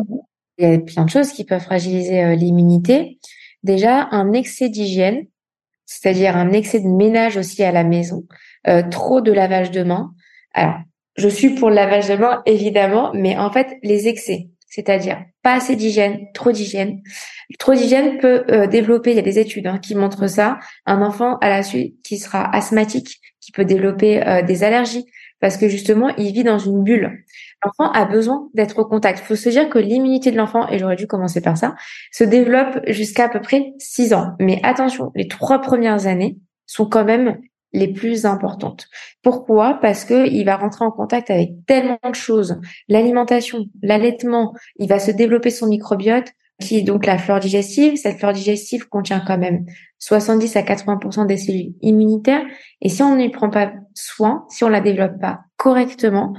Il 0.57 0.67
y 0.67 0.73
a 0.73 0.79
plein 0.79 1.05
de 1.05 1.09
choses 1.09 1.31
qui 1.31 1.43
peuvent 1.43 1.61
fragiliser 1.61 2.23
euh, 2.23 2.35
l'immunité. 2.35 3.19
Déjà, 3.63 4.07
un 4.11 4.33
excès 4.33 4.69
d'hygiène, 4.69 5.27
c'est-à-dire 5.85 6.35
un 6.35 6.51
excès 6.51 6.79
de 6.79 6.87
ménage 6.87 7.37
aussi 7.37 7.63
à 7.63 7.71
la 7.71 7.83
maison, 7.83 8.23
euh, 8.67 8.81
trop 8.89 9.21
de 9.21 9.31
lavage 9.31 9.71
de 9.71 9.83
mains. 9.83 10.13
Alors, 10.53 10.79
je 11.15 11.27
suis 11.27 11.51
pour 11.51 11.69
le 11.69 11.75
lavage 11.75 12.07
de 12.07 12.15
mains, 12.15 12.41
évidemment, 12.45 13.11
mais 13.13 13.37
en 13.37 13.51
fait, 13.51 13.77
les 13.83 14.07
excès, 14.07 14.49
c'est-à-dire 14.67 15.23
pas 15.43 15.55
assez 15.55 15.75
d'hygiène, 15.75 16.27
trop 16.33 16.51
d'hygiène. 16.51 17.01
Trop 17.59 17.73
d'hygiène 17.73 18.17
peut 18.17 18.43
euh, 18.49 18.67
développer, 18.67 19.11
il 19.11 19.15
y 19.15 19.19
a 19.19 19.23
des 19.23 19.39
études 19.39 19.67
hein, 19.67 19.77
qui 19.77 19.95
montrent 19.95 20.27
ça, 20.27 20.59
un 20.85 21.01
enfant 21.01 21.37
à 21.37 21.49
la 21.49 21.63
suite 21.63 22.01
qui 22.03 22.17
sera 22.17 22.53
asthmatique, 22.55 23.19
qui 23.39 23.51
peut 23.51 23.65
développer 23.65 24.43
des 24.45 24.63
allergies, 24.63 25.05
parce 25.39 25.57
que 25.57 25.69
justement, 25.69 26.09
il 26.17 26.33
vit 26.33 26.43
dans 26.43 26.59
une 26.59 26.83
bulle. 26.83 27.23
L'enfant 27.63 27.91
a 27.91 28.05
besoin 28.05 28.49
d'être 28.53 28.77
au 28.79 28.85
contact. 28.85 29.19
Il 29.19 29.25
faut 29.25 29.35
se 29.35 29.49
dire 29.49 29.69
que 29.69 29.79
l'immunité 29.79 30.31
de 30.31 30.37
l'enfant, 30.37 30.67
et 30.69 30.77
j'aurais 30.77 30.95
dû 30.95 31.07
commencer 31.07 31.41
par 31.41 31.57
ça, 31.57 31.75
se 32.11 32.23
développe 32.23 32.79
jusqu'à 32.87 33.25
à 33.25 33.29
peu 33.29 33.41
près 33.41 33.73
6 33.79 34.13
ans. 34.13 34.33
Mais 34.39 34.59
attention, 34.63 35.11
les 35.15 35.27
trois 35.27 35.59
premières 35.59 36.07
années 36.07 36.37
sont 36.65 36.85
quand 36.85 37.05
même 37.05 37.39
les 37.73 37.87
plus 37.87 38.25
importantes. 38.25 38.87
Pourquoi? 39.23 39.79
Parce 39.81 40.05
que 40.05 40.27
il 40.27 40.45
va 40.45 40.57
rentrer 40.57 40.85
en 40.85 40.91
contact 40.91 41.29
avec 41.29 41.51
tellement 41.65 41.99
de 42.07 42.15
choses. 42.15 42.59
L'alimentation, 42.87 43.65
l'allaitement, 43.81 44.53
il 44.77 44.87
va 44.87 44.99
se 44.99 45.11
développer 45.11 45.49
son 45.49 45.67
microbiote, 45.67 46.31
qui 46.59 46.77
est 46.77 46.81
donc 46.81 47.05
la 47.05 47.17
flore 47.17 47.39
digestive. 47.39 47.97
Cette 47.97 48.17
flore 48.17 48.33
digestive 48.33 48.87
contient 48.87 49.21
quand 49.25 49.37
même 49.37 49.65
70 49.99 50.55
à 50.55 50.61
80% 50.61 51.27
des 51.27 51.37
cellules 51.37 51.73
immunitaires. 51.81 52.45
Et 52.81 52.89
si 52.89 53.03
on 53.03 53.15
n'y 53.15 53.29
prend 53.29 53.49
pas 53.49 53.73
soin, 53.93 54.45
si 54.49 54.63
on 54.63 54.69
la 54.69 54.81
développe 54.81 55.19
pas 55.19 55.41
correctement, 55.57 56.33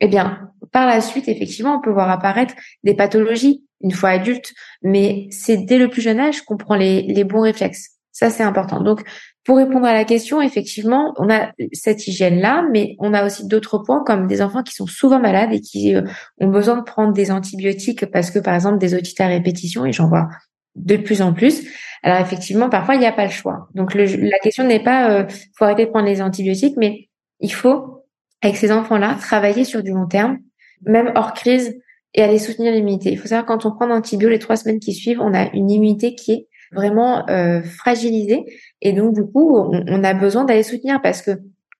eh 0.00 0.08
bien, 0.08 0.50
par 0.72 0.86
la 0.86 1.00
suite, 1.00 1.28
effectivement, 1.28 1.76
on 1.76 1.80
peut 1.80 1.90
voir 1.90 2.10
apparaître 2.10 2.54
des 2.84 2.94
pathologies 2.94 3.64
une 3.80 3.92
fois 3.92 4.10
adulte, 4.10 4.52
mais 4.82 5.28
c'est 5.30 5.56
dès 5.56 5.78
le 5.78 5.88
plus 5.88 6.02
jeune 6.02 6.18
âge 6.18 6.42
qu'on 6.42 6.56
prend 6.56 6.74
les, 6.74 7.24
bons 7.24 7.40
réflexes. 7.40 7.90
Ça, 8.12 8.30
c'est 8.30 8.42
important. 8.42 8.80
Donc, 8.80 9.02
pour 9.44 9.56
répondre 9.56 9.86
à 9.86 9.92
la 9.92 10.04
question, 10.04 10.42
effectivement, 10.42 11.14
on 11.18 11.30
a 11.30 11.52
cette 11.72 12.06
hygiène-là, 12.08 12.66
mais 12.72 12.96
on 12.98 13.14
a 13.14 13.24
aussi 13.24 13.46
d'autres 13.46 13.78
points 13.78 14.02
comme 14.04 14.26
des 14.26 14.42
enfants 14.42 14.64
qui 14.64 14.74
sont 14.74 14.86
souvent 14.86 15.20
malades 15.20 15.52
et 15.52 15.60
qui 15.60 15.94
euh, 15.94 16.02
ont 16.38 16.48
besoin 16.48 16.76
de 16.76 16.82
prendre 16.82 17.12
des 17.12 17.30
antibiotiques 17.30 18.06
parce 18.06 18.30
que, 18.32 18.40
par 18.40 18.54
exemple, 18.54 18.78
des 18.78 18.94
otites 18.94 19.20
à 19.20 19.28
répétition, 19.28 19.86
et 19.86 19.92
j'en 19.92 20.08
vois 20.08 20.28
de 20.74 20.96
plus 20.96 21.22
en 21.22 21.32
plus. 21.32 21.68
Alors, 22.02 22.20
effectivement, 22.20 22.68
parfois, 22.68 22.94
il 22.94 23.00
n'y 23.00 23.06
a 23.06 23.12
pas 23.12 23.24
le 23.24 23.30
choix. 23.30 23.68
Donc, 23.74 23.94
la 23.94 24.38
question 24.40 24.64
n'est 24.64 24.82
pas, 24.82 25.10
euh, 25.10 25.26
faut 25.56 25.64
arrêter 25.64 25.86
de 25.86 25.90
prendre 25.90 26.06
les 26.06 26.20
antibiotiques, 26.20 26.76
mais 26.76 27.08
il 27.40 27.52
faut 27.52 27.97
avec 28.42 28.56
ces 28.56 28.72
enfants-là, 28.72 29.16
travailler 29.20 29.64
sur 29.64 29.82
du 29.82 29.90
long 29.90 30.06
terme, 30.06 30.38
même 30.82 31.12
hors 31.14 31.34
crise, 31.34 31.78
et 32.14 32.22
aller 32.22 32.38
soutenir 32.38 32.72
l'immunité. 32.72 33.10
Il 33.10 33.18
faut 33.18 33.28
savoir 33.28 33.46
quand 33.46 33.66
on 33.66 33.72
prend 33.72 33.86
l'antibio 33.86 34.28
les 34.28 34.38
trois 34.38 34.56
semaines 34.56 34.80
qui 34.80 34.94
suivent, 34.94 35.20
on 35.20 35.34
a 35.34 35.50
une 35.52 35.70
immunité 35.70 36.14
qui 36.14 36.32
est 36.32 36.48
vraiment 36.72 37.28
euh, 37.28 37.62
fragilisée, 37.62 38.44
et 38.80 38.92
donc 38.92 39.14
du 39.14 39.24
coup, 39.24 39.56
on, 39.56 40.04
a 40.04 40.14
besoin 40.14 40.44
d'aller 40.44 40.62
soutenir 40.62 41.00
parce 41.02 41.22
que 41.22 41.32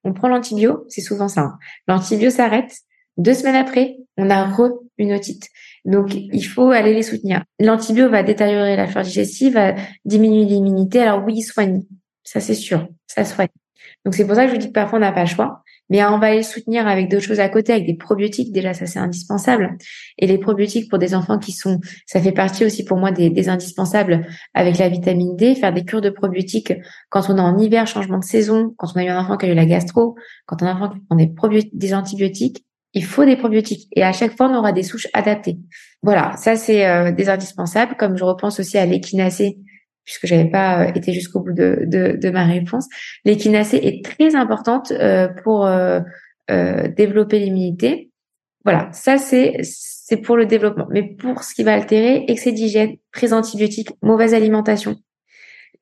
on 0.05 0.13
prend 0.13 0.29
l'antibio, 0.29 0.85
c'est 0.89 1.01
souvent 1.01 1.29
ça. 1.29 1.41
Hein. 1.43 1.59
L'antibio 1.87 2.31
s'arrête, 2.31 2.73
deux 3.17 3.35
semaines 3.35 3.57
après, 3.57 3.97
on 4.17 4.31
a 4.31 4.45
re 4.45 4.71
une 4.97 5.13
otite. 5.13 5.49
Donc, 5.85 6.15
il 6.15 6.43
faut 6.43 6.71
aller 6.71 6.93
les 6.93 7.03
soutenir. 7.03 7.45
L'antibio 7.59 8.11
va 8.11 8.23
détériorer 8.23 8.77
la 8.77 8.87
flore 8.87 9.05
digestive, 9.05 9.55
va 9.55 9.75
diminuer 10.05 10.45
l'immunité. 10.45 11.01
Alors 11.01 11.25
oui, 11.25 11.41
soigne. 11.41 11.83
Ça, 12.25 12.41
c'est 12.41 12.55
sûr. 12.55 12.89
Ça 13.07 13.25
soigne. 13.25 13.49
Donc, 14.05 14.15
c'est 14.15 14.27
pour 14.27 14.35
ça 14.35 14.45
que 14.45 14.49
je 14.49 14.55
vous 14.55 14.61
dis 14.61 14.69
que 14.69 14.73
parfois, 14.73 14.99
on 14.99 15.01
n'a 15.01 15.13
pas 15.13 15.23
le 15.23 15.29
choix. 15.29 15.63
Mais 15.91 16.05
on 16.05 16.19
va 16.19 16.29
aller 16.29 16.43
soutenir 16.43 16.87
avec 16.87 17.09
d'autres 17.09 17.25
choses 17.25 17.41
à 17.41 17.49
côté, 17.49 17.73
avec 17.73 17.87
des 17.87 17.97
probiotiques. 17.97 18.53
Déjà, 18.53 18.75
ça 18.75 18.87
c'est 18.87 18.99
indispensable. 18.99 19.77
Et 20.19 20.27
les 20.27 20.39
probiotiques 20.39 20.91
pour 20.91 20.99
des 20.99 21.15
enfants 21.15 21.39
qui 21.39 21.53
sont, 21.53 21.81
ça 22.07 22.21
fait 22.21 22.33
partie 22.33 22.65
aussi 22.65 22.85
pour 22.85 22.99
moi 22.99 23.11
des, 23.11 23.31
des, 23.31 23.49
indispensables 23.49 24.27
avec 24.55 24.79
la 24.79 24.89
vitamine 24.89 25.37
D. 25.37 25.55
Faire 25.55 25.73
des 25.73 25.85
cures 25.85 26.01
de 26.01 26.11
probiotiques 26.11 26.73
quand 27.09 27.31
on 27.31 27.37
est 27.37 27.41
en 27.41 27.57
hiver, 27.59 27.87
changement 27.87 28.19
de 28.19 28.25
saison, 28.25 28.75
quand 28.77 28.89
on 28.95 28.99
a 28.99 29.05
eu 29.05 29.09
un 29.09 29.21
enfant 29.21 29.37
qui 29.37 29.47
a 29.47 29.49
eu 29.51 29.55
la 29.55 29.67
gastro, 29.67 30.17
quand 30.47 30.63
on 30.63 30.67
a 30.67 30.71
un 30.71 30.77
enfant 30.77 30.91
qui 30.91 31.27
prend 31.29 31.49
des, 31.49 31.71
des 31.73 31.95
antibiotiques. 31.95 32.65
Il 32.95 33.05
faut 33.05 33.25
des 33.25 33.37
probiotiques 33.37 33.89
et 33.95 34.03
à 34.03 34.13
chaque 34.13 34.37
fois 34.37 34.49
on 34.49 34.57
aura 34.57 34.73
des 34.73 34.83
souches 34.83 35.09
adaptées. 35.13 35.59
Voilà, 36.03 36.37
ça 36.37 36.57
c'est 36.57 36.87
euh, 36.87 37.13
des 37.13 37.29
indispensables. 37.29 37.97
Comme 37.97 38.17
je 38.17 38.25
repense 38.25 38.61
aussi 38.61 38.79
à 38.79 38.87
l'équinacée 38.87 39.59
puisque 40.09 40.27
j'avais 40.27 40.49
pas 40.49 40.81
euh, 40.81 40.93
été 40.95 41.13
jusqu'au 41.13 41.41
bout 41.41 41.53
de, 41.53 41.83
de, 41.85 42.17
de, 42.17 42.31
ma 42.31 42.47
réponse. 42.47 42.89
L'équinacée 43.27 43.77
est 43.77 44.03
très 44.03 44.35
importante 44.35 44.91
euh, 44.91 45.29
pour 45.29 45.67
euh, 45.67 46.01
développer 46.49 47.39
l'immunité. 47.39 48.11
Voilà, 48.65 48.89
ça 48.93 49.19
c'est 49.19 49.61
c'est 49.63 50.17
pour 50.17 50.39
le 50.39 50.47
développement. 50.47 50.87
Mais 50.91 51.03
pour 51.03 51.43
ce 51.45 51.55
qui 51.55 51.63
va 51.63 51.75
altérer, 51.75 52.25
excès 52.29 52.53
d'hygiène, 52.53 52.97
prise 53.13 53.31
d'antibiotiques, 53.31 53.91
mauvaise 54.01 54.33
alimentation, 54.33 54.97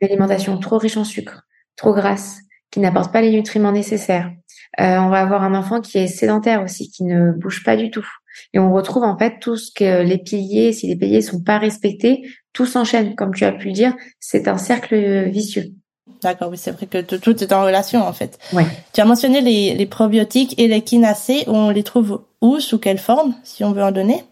une 0.01 0.09
alimentation 0.09 0.59
trop 0.59 0.79
riche 0.79 0.97
en 0.97 1.05
sucre, 1.05 1.47
trop 1.77 1.95
grasse, 1.95 2.41
qui 2.73 2.81
n'apporte 2.81 3.13
pas 3.13 3.21
les 3.21 3.31
nutriments 3.31 3.71
nécessaires. 3.71 4.33
on 4.79 5.09
va 5.09 5.21
avoir 5.21 5.45
un 5.45 5.55
enfant 5.55 5.81
qui 5.81 5.99
est 5.99 6.09
sédentaire 6.09 6.65
aussi, 6.65 6.91
qui 6.91 7.05
ne 7.05 7.31
bouge 7.31 7.63
pas 7.63 7.77
du 7.77 7.93
tout. 7.93 8.07
Et 8.53 8.59
on 8.59 8.73
retrouve 8.73 9.05
en 9.05 9.17
fait 9.17 9.39
tout 9.41 9.57
ce 9.57 9.71
que 9.73 10.03
les 10.03 10.19
piliers, 10.19 10.73
si 10.73 10.89
les 10.89 10.97
piliers 10.97 11.23
sont 11.23 11.43
pas 11.43 11.59
respectés, 11.59 12.23
tout 12.57 12.65
s'enchaîne, 12.67 13.15
comme 13.15 13.35
tu 13.35 13.45
as 13.45 13.53
pu 13.53 13.67
le 13.67 13.73
dire. 13.73 13.95
C'est 14.19 14.49
un 14.49 14.57
cercle 14.57 15.29
vicieux. 15.29 15.75
D'accord, 16.23 16.49
oui, 16.51 16.57
c'est 16.57 16.71
vrai 16.71 16.87
que 16.87 17.03
tout 17.03 17.45
est 17.45 17.53
en 17.53 17.63
relation 17.63 18.01
en 18.01 18.15
fait. 18.15 18.39
Ouais. 18.55 18.65
Tu 18.95 19.03
as 19.03 19.05
mentionné 19.05 19.43
les, 19.43 19.75
les 19.75 19.87
probiotiques 19.87 20.59
et 20.59 20.67
les 20.67 20.81
kinacées. 20.81 21.45
On 21.49 21.69
les 21.69 21.83
trouve 21.83 22.23
où, 22.41 22.59
sous 22.59 22.79
quelle 22.79 22.99
forme, 22.99 23.35
si 23.45 23.63
on 23.63 23.73
veut 23.73 23.83
en 23.83 23.93
donner? 23.93 24.25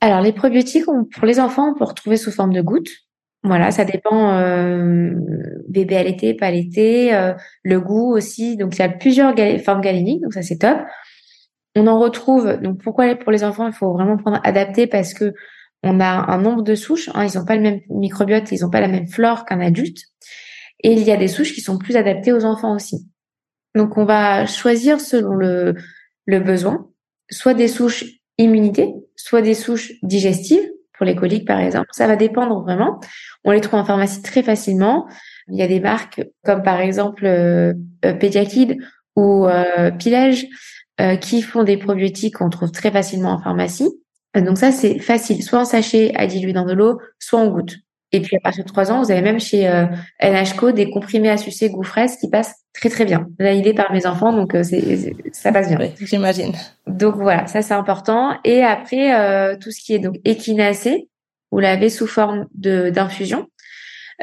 Alors 0.00 0.20
les 0.20 0.32
probiotiques, 0.32 0.84
pour 0.84 1.26
les 1.26 1.38
enfants, 1.38 1.70
on 1.70 1.78
peut 1.78 1.84
retrouver 1.84 2.16
sous 2.16 2.32
forme 2.32 2.52
de 2.52 2.60
gouttes. 2.60 2.90
Voilà, 3.44 3.70
ça 3.70 3.84
dépend 3.84 4.34
euh, 4.38 5.12
bébé 5.68 5.96
à 5.96 6.02
l'été, 6.02 6.34
pas 6.34 6.50
l'été, 6.50 7.14
euh, 7.14 7.34
le 7.62 7.80
goût 7.80 8.16
aussi. 8.16 8.56
Donc 8.56 8.74
il 8.74 8.80
y 8.80 8.82
a 8.82 8.88
plusieurs 8.88 9.32
formes 9.64 9.80
galéniques, 9.80 10.22
donc 10.22 10.32
ça 10.32 10.42
c'est 10.42 10.58
top. 10.58 10.78
On 11.76 11.86
en 11.86 12.00
retrouve. 12.00 12.60
Donc 12.60 12.82
pourquoi 12.82 13.14
pour 13.14 13.30
les 13.30 13.44
enfants 13.44 13.68
il 13.68 13.72
faut 13.72 13.92
vraiment 13.92 14.16
prendre 14.16 14.40
adapté 14.42 14.88
parce 14.88 15.14
que 15.14 15.34
on 15.82 16.00
a 16.00 16.32
un 16.32 16.38
nombre 16.38 16.62
de 16.62 16.74
souches. 16.74 17.10
Hein, 17.14 17.26
ils 17.26 17.38
n'ont 17.38 17.44
pas 17.44 17.56
le 17.56 17.62
même 17.62 17.80
microbiote, 17.90 18.50
ils 18.52 18.62
n'ont 18.62 18.70
pas 18.70 18.80
la 18.80 18.88
même 18.88 19.08
flore 19.08 19.44
qu'un 19.44 19.60
adulte. 19.60 19.98
Et 20.82 20.92
il 20.92 21.02
y 21.02 21.12
a 21.12 21.16
des 21.16 21.28
souches 21.28 21.54
qui 21.54 21.60
sont 21.60 21.78
plus 21.78 21.96
adaptées 21.96 22.32
aux 22.32 22.44
enfants 22.44 22.74
aussi. 22.74 23.08
Donc 23.74 23.96
on 23.96 24.04
va 24.04 24.46
choisir 24.46 25.00
selon 25.00 25.34
le, 25.34 25.74
besoin, 26.26 26.88
soit 27.30 27.54
des 27.54 27.68
souches 27.68 28.04
immunité, 28.38 28.92
soit 29.16 29.42
des 29.42 29.54
souches 29.54 29.92
digestives 30.02 30.68
pour 30.94 31.06
les 31.06 31.14
coliques 31.14 31.46
par 31.46 31.60
exemple. 31.60 31.88
Ça 31.92 32.06
va 32.06 32.16
dépendre 32.16 32.62
vraiment. 32.62 33.00
On 33.44 33.50
les 33.50 33.60
trouve 33.60 33.80
en 33.80 33.84
pharmacie 33.84 34.22
très 34.22 34.42
facilement. 34.42 35.08
Il 35.48 35.56
y 35.56 35.62
a 35.62 35.68
des 35.68 35.80
marques 35.80 36.22
comme 36.44 36.62
par 36.62 36.80
exemple 36.80 37.26
euh, 37.26 37.72
euh 38.04 38.74
ou 39.14 39.46
euh, 39.46 39.90
Pilège 39.90 40.46
euh, 41.00 41.16
qui 41.16 41.42
font 41.42 41.64
des 41.64 41.76
probiotiques 41.76 42.36
qu'on 42.36 42.50
trouve 42.50 42.70
très 42.70 42.90
facilement 42.90 43.32
en 43.32 43.38
pharmacie. 43.38 43.90
Donc 44.34 44.58
ça 44.58 44.72
c'est 44.72 44.98
facile, 44.98 45.42
soit 45.42 45.60
en 45.60 45.64
sachet 45.64 46.12
à 46.14 46.26
diluer 46.26 46.52
dans 46.52 46.64
de 46.64 46.72
l'eau, 46.72 46.98
soit 47.18 47.40
en 47.40 47.48
gouttes. 47.48 47.76
Et 48.14 48.20
puis 48.20 48.36
à 48.36 48.40
partir 48.40 48.64
de 48.64 48.68
trois 48.68 48.92
ans, 48.92 49.02
vous 49.02 49.10
avez 49.10 49.22
même 49.22 49.40
chez 49.40 49.68
euh, 49.68 49.86
NHCO 50.22 50.72
des 50.72 50.90
comprimés 50.90 51.30
à 51.30 51.38
sucer 51.38 51.70
goût 51.70 51.82
fraise 51.82 52.16
qui 52.18 52.28
passent 52.28 52.56
très 52.74 52.90
très 52.90 53.06
bien. 53.06 53.26
Là, 53.38 53.52
il 53.52 53.66
est 53.66 53.74
par 53.74 53.90
mes 53.92 54.06
enfants, 54.06 54.32
donc 54.32 54.54
c'est 54.62 55.14
ça 55.32 55.52
passe 55.52 55.68
bien. 55.68 55.78
Oui, 55.80 56.06
j'imagine. 56.06 56.52
Donc 56.86 57.16
voilà, 57.16 57.46
ça 57.46 57.62
c'est 57.62 57.74
important. 57.74 58.36
Et 58.44 58.62
après 58.62 59.14
euh, 59.14 59.56
tout 59.58 59.70
ce 59.70 59.80
qui 59.80 59.94
est 59.94 59.98
donc 59.98 60.16
équinacé, 60.24 61.08
vous 61.50 61.58
l'avez 61.58 61.88
sous 61.88 62.06
forme 62.06 62.46
de 62.54 62.90
d'infusion. 62.90 63.46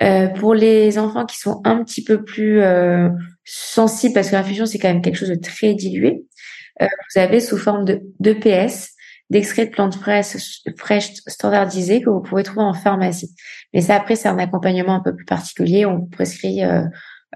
Euh, 0.02 0.28
pour 0.28 0.54
les 0.54 0.98
enfants 0.98 1.26
qui 1.26 1.38
sont 1.38 1.62
un 1.66 1.84
petit 1.84 2.04
peu 2.04 2.24
plus 2.24 2.62
euh, 2.62 3.10
sensibles, 3.44 4.14
parce 4.14 4.30
que 4.30 4.36
l'infusion 4.36 4.66
c'est 4.66 4.80
quand 4.80 4.88
même 4.88 5.02
quelque 5.02 5.18
chose 5.18 5.30
de 5.30 5.36
très 5.36 5.74
dilué, 5.74 6.24
euh, 6.82 6.86
vous 7.14 7.20
avez 7.20 7.42
sous 7.42 7.58
forme 7.58 7.84
de 7.84 8.02
d'EPS, 8.20 8.92
d'extrait 9.30 9.66
de 9.66 9.72
plantes 9.72 9.96
fraîches, 9.96 10.64
fraîches 10.78 11.14
standardisées 11.28 12.02
que 12.02 12.10
vous 12.10 12.22
pouvez 12.22 12.44
trouver 12.44 12.64
en 12.64 12.74
pharmacie. 12.74 13.36
Mais 13.74 13.82
ça 13.82 13.96
après 13.96 14.16
c'est 14.16 14.30
un 14.30 14.40
accompagnement 14.40 14.96
un 14.96 15.02
peu 15.02 15.16
plus 15.16 15.26
particulier, 15.26 15.86
on 15.86 16.06
prescrit 16.06 16.62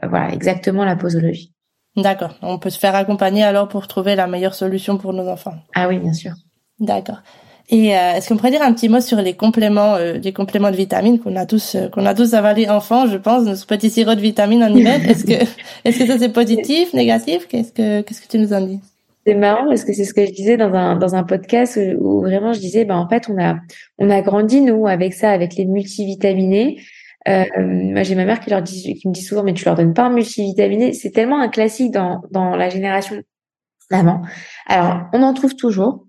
voilà 0.02 0.34
exactement 0.34 0.86
la 0.86 0.96
posologie. 0.96 1.54
D'accord. 1.96 2.36
On 2.42 2.58
peut 2.58 2.70
se 2.70 2.80
faire 2.80 2.96
accompagner 2.96 3.44
alors 3.44 3.68
pour 3.68 3.88
trouver 3.88 4.16
la 4.16 4.28
meilleure 4.28 4.56
solution 4.56 4.98
pour 4.98 5.14
nos 5.14 5.28
enfants. 5.28 5.54
Ah 5.76 5.88
oui, 5.88 6.00
bien 6.00 6.14
sûr. 6.14 6.34
D'accord. 6.80 7.22
Et 7.70 7.96
euh, 7.96 8.16
est-ce 8.16 8.28
qu'on 8.28 8.36
pourrait 8.36 8.52
dire 8.52 8.62
un 8.62 8.74
petit 8.74 8.90
mot 8.90 9.00
sur 9.00 9.22
les 9.22 9.36
compléments, 9.36 9.96
euh, 9.96 10.14
les 10.14 10.34
compléments 10.34 10.72
de 10.72 10.76
vitamines 10.76 11.20
qu'on 11.20 11.36
a 11.36 11.46
tous, 11.46 11.76
euh, 11.76 11.88
qu'on 11.88 12.06
a 12.06 12.14
tous 12.14 12.34
avalé 12.34 12.68
enfant, 12.68 13.08
je 13.08 13.18
pense, 13.18 13.46
nos 13.46 13.56
petits 13.66 13.90
sirops 13.90 14.18
de 14.18 14.22
vitamines 14.22 14.64
en 14.64 14.74
hiver? 14.74 15.00
Est-ce 15.10 15.24
que, 15.24 15.34
est-ce 15.86 16.00
que 16.00 16.08
ça 16.08 16.20
c'est 16.20 16.34
positif, 16.34 16.94
négatif? 16.94 17.48
Qu'est-ce 17.48 17.72
que, 17.72 18.02
qu'est-ce 18.02 18.22
que 18.22 18.28
tu 18.28 18.40
nous 18.40 18.52
en 18.54 18.62
dis? 18.62 18.80
C'est 19.26 19.36
marrant 19.36 19.68
parce 19.68 19.84
que 19.84 19.94
c'est 19.94 20.06
ce 20.06 20.14
que 20.14 20.26
je 20.26 20.32
disais 20.32 20.58
dans 20.58 20.74
un 20.74 20.96
dans 20.96 21.16
un 21.16 21.24
podcast 21.24 21.80
où, 22.00 22.22
vraiment 22.22 22.54
je 22.54 22.60
disais 22.60 22.86
bah 22.86 22.98
en 22.98 23.08
fait 23.08 23.30
on 23.30 23.42
a 23.42 23.58
on 23.98 24.10
a 24.10 24.22
grandi 24.22 24.62
nous 24.62 24.88
avec 24.88 25.14
ça 25.14 25.32
avec 25.32 25.56
les 25.56 25.66
multivitaminés 25.66 26.82
euh, 27.28 27.46
moi, 27.58 28.04
j'ai 28.04 28.16
ma 28.16 28.26
mère 28.26 28.40
qui 28.40 28.50
leur 28.50 28.62
dit, 28.62 28.96
qui 28.96 29.08
me 29.08 29.14
dit 29.14 29.22
souvent, 29.22 29.44
mais 29.44 29.54
tu 29.54 29.64
leur 29.66 29.76
donnes 29.76 29.94
pas 29.94 30.04
un 30.04 30.10
multivitaminé. 30.10 30.94
C'est 30.94 31.12
tellement 31.12 31.40
un 31.40 31.48
classique 31.48 31.92
dans 31.92 32.22
dans 32.32 32.56
la 32.56 32.70
génération 32.70 33.22
d'avant. 33.92 34.22
Alors, 34.68 35.06
on 35.14 35.22
en 35.24 35.34
trouve 35.34 35.56
toujours. 35.56 36.06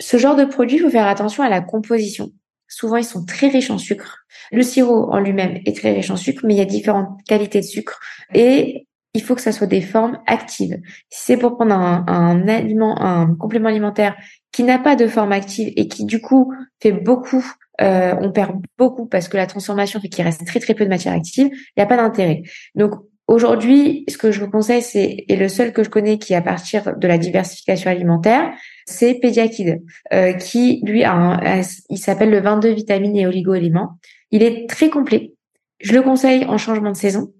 Ce 0.00 0.16
genre 0.16 0.36
de 0.36 0.44
produit, 0.44 0.76
il 0.76 0.82
faut 0.82 0.90
faire 0.90 1.06
attention 1.06 1.42
à 1.42 1.48
la 1.48 1.60
composition. 1.60 2.30
Souvent, 2.68 2.96
ils 2.96 3.04
sont 3.04 3.24
très 3.24 3.48
riches 3.48 3.70
en 3.70 3.78
sucre. 3.78 4.24
Le 4.50 4.62
sirop 4.62 5.10
en 5.12 5.18
lui-même 5.18 5.60
est 5.66 5.76
très 5.76 5.92
riche 5.92 6.10
en 6.10 6.16
sucre, 6.16 6.42
mais 6.46 6.54
il 6.54 6.58
y 6.58 6.62
a 6.62 6.66
différentes 6.66 7.22
qualités 7.26 7.60
de 7.60 7.66
sucre. 7.66 8.00
Et 8.34 8.86
il 9.14 9.22
faut 9.22 9.34
que 9.34 9.40
ça 9.40 9.52
soit 9.52 9.66
des 9.66 9.82
formes 9.82 10.18
actives. 10.26 10.80
Si 11.10 11.26
c'est 11.26 11.36
pour 11.36 11.56
prendre 11.56 11.74
un, 11.74 12.48
aliment, 12.48 13.00
un 13.00 13.34
complément 13.34 13.68
alimentaire 13.68 14.16
qui 14.52 14.62
n'a 14.62 14.78
pas 14.78 14.96
de 14.96 15.06
forme 15.06 15.32
active 15.32 15.72
et 15.76 15.88
qui 15.88 16.04
du 16.04 16.20
coup 16.20 16.52
fait 16.80 16.92
beaucoup, 16.92 17.44
euh, 17.80 18.14
on 18.20 18.32
perd 18.32 18.52
beaucoup 18.78 19.06
parce 19.06 19.28
que 19.28 19.36
la 19.36 19.46
transformation 19.46 20.00
fait 20.00 20.08
qu'il 20.08 20.24
reste 20.24 20.46
très 20.46 20.60
très 20.60 20.74
peu 20.74 20.84
de 20.84 20.90
matière 20.90 21.14
active, 21.14 21.48
il 21.52 21.72
n'y 21.76 21.82
a 21.82 21.86
pas 21.86 21.96
d'intérêt. 21.96 22.42
Donc 22.74 22.92
aujourd'hui, 23.28 24.04
ce 24.08 24.16
que 24.16 24.32
je 24.32 24.40
vous 24.40 24.50
conseille, 24.50 24.82
c'est 24.82 25.24
et 25.28 25.36
le 25.36 25.48
seul 25.48 25.72
que 25.72 25.84
je 25.84 25.90
connais 25.90 26.18
qui 26.18 26.32
est 26.32 26.36
à 26.36 26.42
partir 26.42 26.96
de 26.96 27.06
la 27.06 27.18
diversification 27.18 27.90
alimentaire, 27.90 28.50
c'est 28.86 29.14
Pediakid, 29.14 29.82
euh, 30.12 30.32
qui 30.32 30.80
lui 30.84 31.04
a, 31.04 31.12
un, 31.12 31.62
il 31.90 31.98
s'appelle 31.98 32.30
le 32.30 32.40
22 32.40 32.72
vitamines 32.72 33.16
et 33.16 33.26
oligo-éléments. 33.26 33.98
Il 34.30 34.42
est 34.42 34.68
très 34.68 34.88
complet. 34.88 35.34
Je 35.80 35.92
le 35.92 36.02
conseille 36.02 36.46
en 36.46 36.56
changement 36.56 36.92
de 36.92 36.96
saison. 36.96 37.32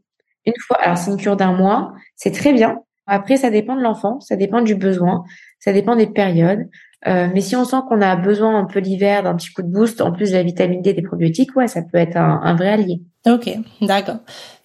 Une 0.47 0.55
fois, 0.67 0.77
alors 0.81 0.99
c'est 0.99 1.11
une 1.11 1.17
cure 1.17 1.37
d'un 1.37 1.53
mois, 1.53 1.93
c'est 2.17 2.33
très 2.33 2.53
bien. 2.53 2.81
Après, 3.07 3.37
ça 3.37 3.51
dépend 3.51 3.77
de 3.77 3.83
l'enfant, 3.83 4.21
ça 4.21 4.37
dépend 4.37 4.61
du 4.63 4.75
besoin, 4.75 5.25
ça 5.59 5.73
dépend 5.73 5.97
des 5.97 6.07
périodes. 6.07 6.69
Euh, 7.07 7.29
mais 7.35 7.41
si 7.41 7.57
on 7.57 7.65
sent 7.65 7.77
qu'on 7.89 8.01
a 8.01 8.15
besoin 8.17 8.59
un 8.59 8.65
peu 8.65 8.79
l'hiver 8.79 9.25
d'un 9.25 9.35
petit 9.37 9.53
coup 9.53 9.63
de 9.63 9.69
boost, 9.69 10.01
en 10.01 10.13
plus 10.13 10.31
de 10.31 10.37
la 10.37 10.43
vitamine 10.45 10.83
D 10.83 10.93
des 10.95 11.03
probiotiques, 11.03 11.55
ouais, 11.57 11.67
ça 11.69 11.83
peut 11.83 11.99
être 11.99 12.17
un, 12.17 12.41
un 12.43 12.55
vrai 12.55 12.69
allié. 12.69 13.03
Ok, 13.25 13.49
d'accord. 13.81 14.17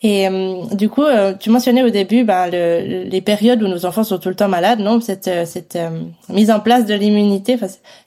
Et 0.02 0.28
euh, 0.28 0.64
du 0.74 0.90
coup, 0.90 1.04
euh, 1.04 1.36
tu 1.40 1.52
mentionnais 1.52 1.84
au 1.84 1.92
début 1.92 2.24
ben, 2.24 2.50
le, 2.52 3.04
les 3.04 3.22
périodes 3.22 3.62
où 3.62 3.68
nos 3.68 3.86
enfants 3.86 4.04
sont 4.04 4.18
tout 4.18 4.30
le 4.30 4.36
temps 4.36 4.48
malades, 4.48 4.80
non 4.80 5.00
Cette, 5.00 5.28
euh, 5.28 6.02
mise 6.30 6.50
en 6.50 6.60
place 6.60 6.86
de 6.86 6.96
l'immunité. 6.96 7.56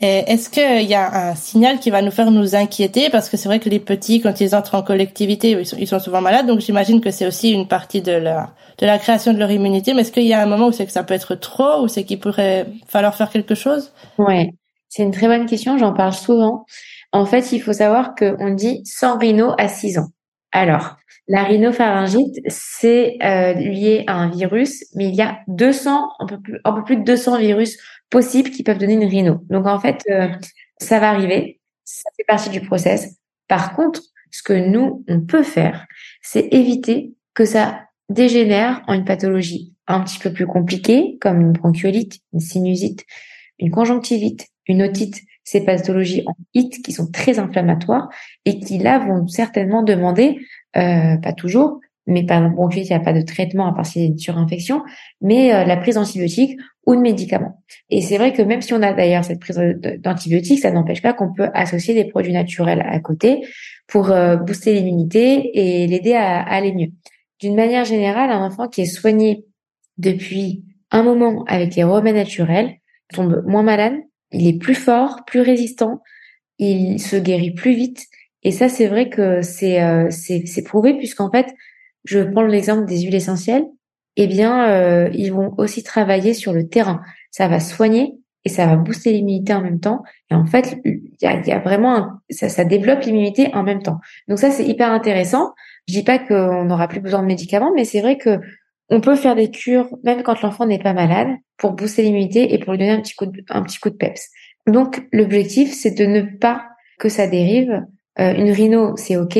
Est-ce 0.00 0.50
qu'il 0.50 0.88
y 0.88 0.94
a 0.94 1.30
un 1.30 1.34
signal 1.36 1.78
qui 1.78 1.90
va 1.90 2.02
nous 2.02 2.10
faire 2.10 2.32
nous 2.32 2.56
inquiéter? 2.56 3.10
Parce 3.10 3.28
que 3.28 3.36
c'est 3.36 3.48
vrai 3.48 3.60
que 3.60 3.68
les 3.68 3.78
petits, 3.78 4.20
quand 4.20 4.40
ils 4.40 4.56
entrent 4.56 4.74
en 4.74 4.82
collectivité, 4.82 5.50
ils 5.52 5.66
sont, 5.66 5.76
ils 5.78 5.86
sont 5.86 6.00
souvent 6.00 6.20
malades, 6.20 6.46
donc 6.46 6.58
j'imagine 6.58 7.00
que 7.00 7.12
c'est 7.12 7.28
aussi 7.28 7.52
une 7.52 7.68
partie 7.68 8.02
de 8.02 8.12
la, 8.12 8.50
de 8.78 8.86
la 8.86 8.98
création 8.98 9.32
de 9.32 9.38
leur 9.38 9.52
immunité. 9.52 9.94
Mais 9.94 10.00
est-ce 10.00 10.10
qu'il 10.10 10.26
y 10.26 10.34
a 10.34 10.42
un 10.42 10.46
moment 10.46 10.66
où 10.66 10.72
c'est 10.72 10.86
que 10.86 10.92
ça 10.92 11.04
peut 11.04 11.14
être 11.14 11.36
trop, 11.36 11.84
ou 11.84 11.86
c'est 11.86 12.02
qu'il 12.02 12.18
pourrait 12.18 12.66
falloir 12.88 13.14
faire 13.14 13.30
quelque 13.30 13.54
chose? 13.54 13.92
Ouais, 14.18 14.50
c'est 14.88 15.04
une 15.04 15.12
très 15.12 15.28
bonne 15.28 15.46
question. 15.46 15.78
J'en 15.78 15.92
parle 15.92 16.12
souvent. 16.12 16.64
En 17.12 17.24
fait, 17.24 17.52
il 17.52 17.60
faut 17.60 17.72
savoir 17.72 18.16
qu'on 18.16 18.50
dit 18.50 18.82
sans 18.84 19.16
rhino 19.16 19.52
à 19.56 19.68
6 19.68 19.98
ans. 19.98 20.08
Alors, 20.52 20.96
la 21.28 21.44
rhinopharyngite, 21.44 22.40
c'est 22.48 23.16
euh, 23.22 23.52
lié 23.52 24.04
à 24.06 24.14
un 24.14 24.30
virus, 24.30 24.84
mais 24.94 25.08
il 25.08 25.14
y 25.14 25.22
a 25.22 25.40
200, 25.46 26.08
un 26.18 26.26
peu 26.26 26.40
plus, 26.40 26.58
un 26.64 26.72
peu 26.72 26.82
plus 26.82 26.96
de 26.96 27.02
200 27.02 27.38
virus 27.38 27.78
possibles 28.10 28.50
qui 28.50 28.64
peuvent 28.64 28.78
donner 28.78 28.94
une 28.94 29.04
rhino. 29.04 29.40
Donc 29.48 29.66
en 29.66 29.78
fait, 29.78 30.02
euh, 30.10 30.28
ça 30.78 30.98
va 30.98 31.10
arriver, 31.10 31.60
ça 31.84 32.10
fait 32.16 32.24
partie 32.26 32.50
du 32.50 32.60
process. 32.60 33.16
Par 33.46 33.74
contre, 33.74 34.00
ce 34.32 34.42
que 34.42 34.52
nous, 34.52 35.04
on 35.08 35.20
peut 35.20 35.42
faire, 35.42 35.86
c'est 36.22 36.48
éviter 36.52 37.14
que 37.34 37.44
ça 37.44 37.84
dégénère 38.08 38.82
en 38.88 38.94
une 38.94 39.04
pathologie 39.04 39.74
un 39.86 40.00
petit 40.00 40.18
peu 40.18 40.32
plus 40.32 40.46
compliquée, 40.46 41.16
comme 41.20 41.40
une 41.40 41.52
bronchiolite, 41.52 42.20
une 42.32 42.40
sinusite, 42.40 43.04
une 43.58 43.70
conjonctivite, 43.70 44.48
une 44.66 44.82
otite, 44.82 45.20
ces 45.44 45.64
pathologies 45.64 46.22
en 46.26 46.34
HIT 46.54 46.82
qui 46.82 46.92
sont 46.92 47.10
très 47.10 47.38
inflammatoires 47.38 48.08
et 48.44 48.58
qui 48.60 48.78
là 48.78 48.98
vont 48.98 49.26
certainement 49.26 49.82
demander, 49.82 50.38
euh, 50.76 51.16
pas 51.16 51.32
toujours, 51.32 51.80
mais 52.06 52.24
par 52.24 52.38
exemple 52.38 52.56
bronchite, 52.56 52.88
il 52.88 52.92
n'y 52.92 52.96
a 52.96 53.00
pas 53.00 53.12
de 53.12 53.22
traitement 53.22 53.66
à 53.66 53.72
part 53.72 53.86
si 53.86 54.06
une 54.06 54.18
surinfection, 54.18 54.82
mais 55.20 55.54
euh, 55.54 55.64
la 55.64 55.76
prise 55.76 55.94
d'antibiotiques 55.94 56.58
ou 56.86 56.96
de 56.96 57.00
médicaments. 57.00 57.62
Et 57.88 58.00
c'est 58.00 58.18
vrai 58.18 58.32
que 58.32 58.42
même 58.42 58.62
si 58.62 58.74
on 58.74 58.82
a 58.82 58.92
d'ailleurs 58.92 59.24
cette 59.24 59.40
prise 59.40 59.60
d'antibiotiques, 59.98 60.60
ça 60.60 60.70
n'empêche 60.70 61.02
pas 61.02 61.12
qu'on 61.12 61.32
peut 61.32 61.48
associer 61.54 61.94
des 61.94 62.04
produits 62.04 62.32
naturels 62.32 62.84
à 62.86 62.98
côté 63.00 63.46
pour 63.86 64.10
euh, 64.10 64.36
booster 64.36 64.74
l'immunité 64.74 65.50
et 65.58 65.86
l'aider 65.86 66.14
à, 66.14 66.40
à 66.40 66.54
aller 66.54 66.72
mieux. 66.72 66.88
D'une 67.40 67.54
manière 67.54 67.84
générale, 67.84 68.30
un 68.30 68.44
enfant 68.44 68.68
qui 68.68 68.82
est 68.82 68.86
soigné 68.86 69.44
depuis 69.98 70.64
un 70.90 71.02
moment 71.02 71.44
avec 71.46 71.74
les 71.76 71.84
remèdes 71.84 72.16
naturels 72.16 72.76
tombe 73.12 73.42
moins 73.46 73.62
malade, 73.62 73.94
il 74.32 74.46
est 74.46 74.58
plus 74.58 74.74
fort, 74.74 75.24
plus 75.26 75.40
résistant, 75.40 76.02
il 76.58 77.00
se 77.00 77.16
guérit 77.16 77.52
plus 77.52 77.74
vite. 77.74 78.06
Et 78.42 78.52
ça, 78.52 78.68
c'est 78.68 78.86
vrai 78.86 79.08
que 79.08 79.42
c'est 79.42 79.82
euh, 79.82 80.08
prouvé 80.64 80.96
puisqu'en 80.96 81.30
fait, 81.30 81.46
je 82.04 82.20
prends 82.20 82.42
l'exemple 82.42 82.86
des 82.86 83.00
huiles 83.00 83.14
essentielles. 83.14 83.64
Eh 84.16 84.26
bien, 84.26 84.68
euh, 84.68 85.10
ils 85.12 85.32
vont 85.32 85.54
aussi 85.58 85.82
travailler 85.82 86.34
sur 86.34 86.52
le 86.52 86.68
terrain. 86.68 87.00
Ça 87.30 87.48
va 87.48 87.60
soigner 87.60 88.14
et 88.44 88.48
ça 88.48 88.66
va 88.66 88.76
booster 88.76 89.12
l'immunité 89.12 89.52
en 89.52 89.60
même 89.60 89.80
temps. 89.80 90.02
Et 90.30 90.34
en 90.34 90.46
fait, 90.46 90.78
il 90.84 91.00
y 91.20 91.26
a, 91.26 91.40
y 91.46 91.52
a, 91.52 91.58
vraiment 91.58 92.08
ça, 92.30 92.48
ça 92.48 92.64
développe 92.64 93.02
l'immunité 93.02 93.50
en 93.54 93.62
même 93.62 93.82
temps. 93.82 93.98
Donc 94.28 94.38
ça, 94.38 94.50
c'est 94.50 94.64
hyper 94.64 94.90
intéressant. 94.90 95.52
Je 95.88 95.94
dis 95.94 96.04
pas 96.04 96.18
qu'on 96.18 96.64
n'aura 96.64 96.88
plus 96.88 97.00
besoin 97.00 97.20
de 97.20 97.26
médicaments, 97.26 97.72
mais 97.74 97.84
c'est 97.84 98.00
vrai 98.00 98.16
que 98.16 98.40
on 98.90 99.00
peut 99.00 99.16
faire 99.16 99.36
des 99.36 99.50
cures 99.50 99.88
même 100.02 100.22
quand 100.22 100.40
l'enfant 100.42 100.66
n'est 100.66 100.78
pas 100.78 100.92
malade 100.92 101.28
pour 101.56 101.72
booster 101.72 102.02
l'immunité 102.02 102.52
et 102.54 102.58
pour 102.58 102.72
lui 102.72 102.78
donner 102.78 102.92
un 102.92 103.00
petit 103.00 103.14
coup 103.14 103.26
de, 103.26 103.42
un 103.48 103.62
petit 103.62 103.78
coup 103.78 103.90
de 103.90 103.96
peps. 103.96 104.28
Donc 104.66 105.06
l'objectif 105.12 105.72
c'est 105.72 105.92
de 105.92 106.04
ne 106.04 106.22
pas 106.22 106.64
que 106.98 107.08
ça 107.08 107.26
dérive. 107.26 107.82
Euh, 108.18 108.34
une 108.34 108.50
rhino 108.50 108.96
c'est 108.96 109.16
ok, 109.16 109.38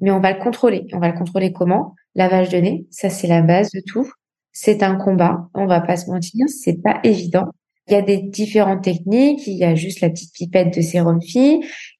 mais 0.00 0.10
on 0.10 0.20
va 0.20 0.32
le 0.32 0.38
contrôler. 0.38 0.86
On 0.92 0.98
va 0.98 1.08
le 1.08 1.18
contrôler 1.18 1.52
comment? 1.52 1.94
Lavage 2.14 2.50
de 2.50 2.58
nez, 2.58 2.86
ça 2.90 3.10
c'est 3.10 3.26
la 3.26 3.42
base 3.42 3.70
de 3.72 3.80
tout. 3.86 4.10
C'est 4.52 4.82
un 4.82 4.96
combat, 4.96 5.48
on 5.54 5.66
va 5.66 5.80
pas 5.80 5.96
se 5.96 6.10
mentir, 6.10 6.46
c'est 6.48 6.82
pas 6.82 7.00
évident. 7.04 7.46
Il 7.88 7.94
y 7.94 7.96
a 7.96 8.02
des 8.02 8.18
différentes 8.18 8.84
techniques. 8.84 9.46
Il 9.46 9.56
y 9.56 9.64
a 9.64 9.74
juste 9.74 10.00
la 10.00 10.10
petite 10.10 10.32
pipette 10.32 10.76
de 10.76 10.80
sérum. 10.80 11.18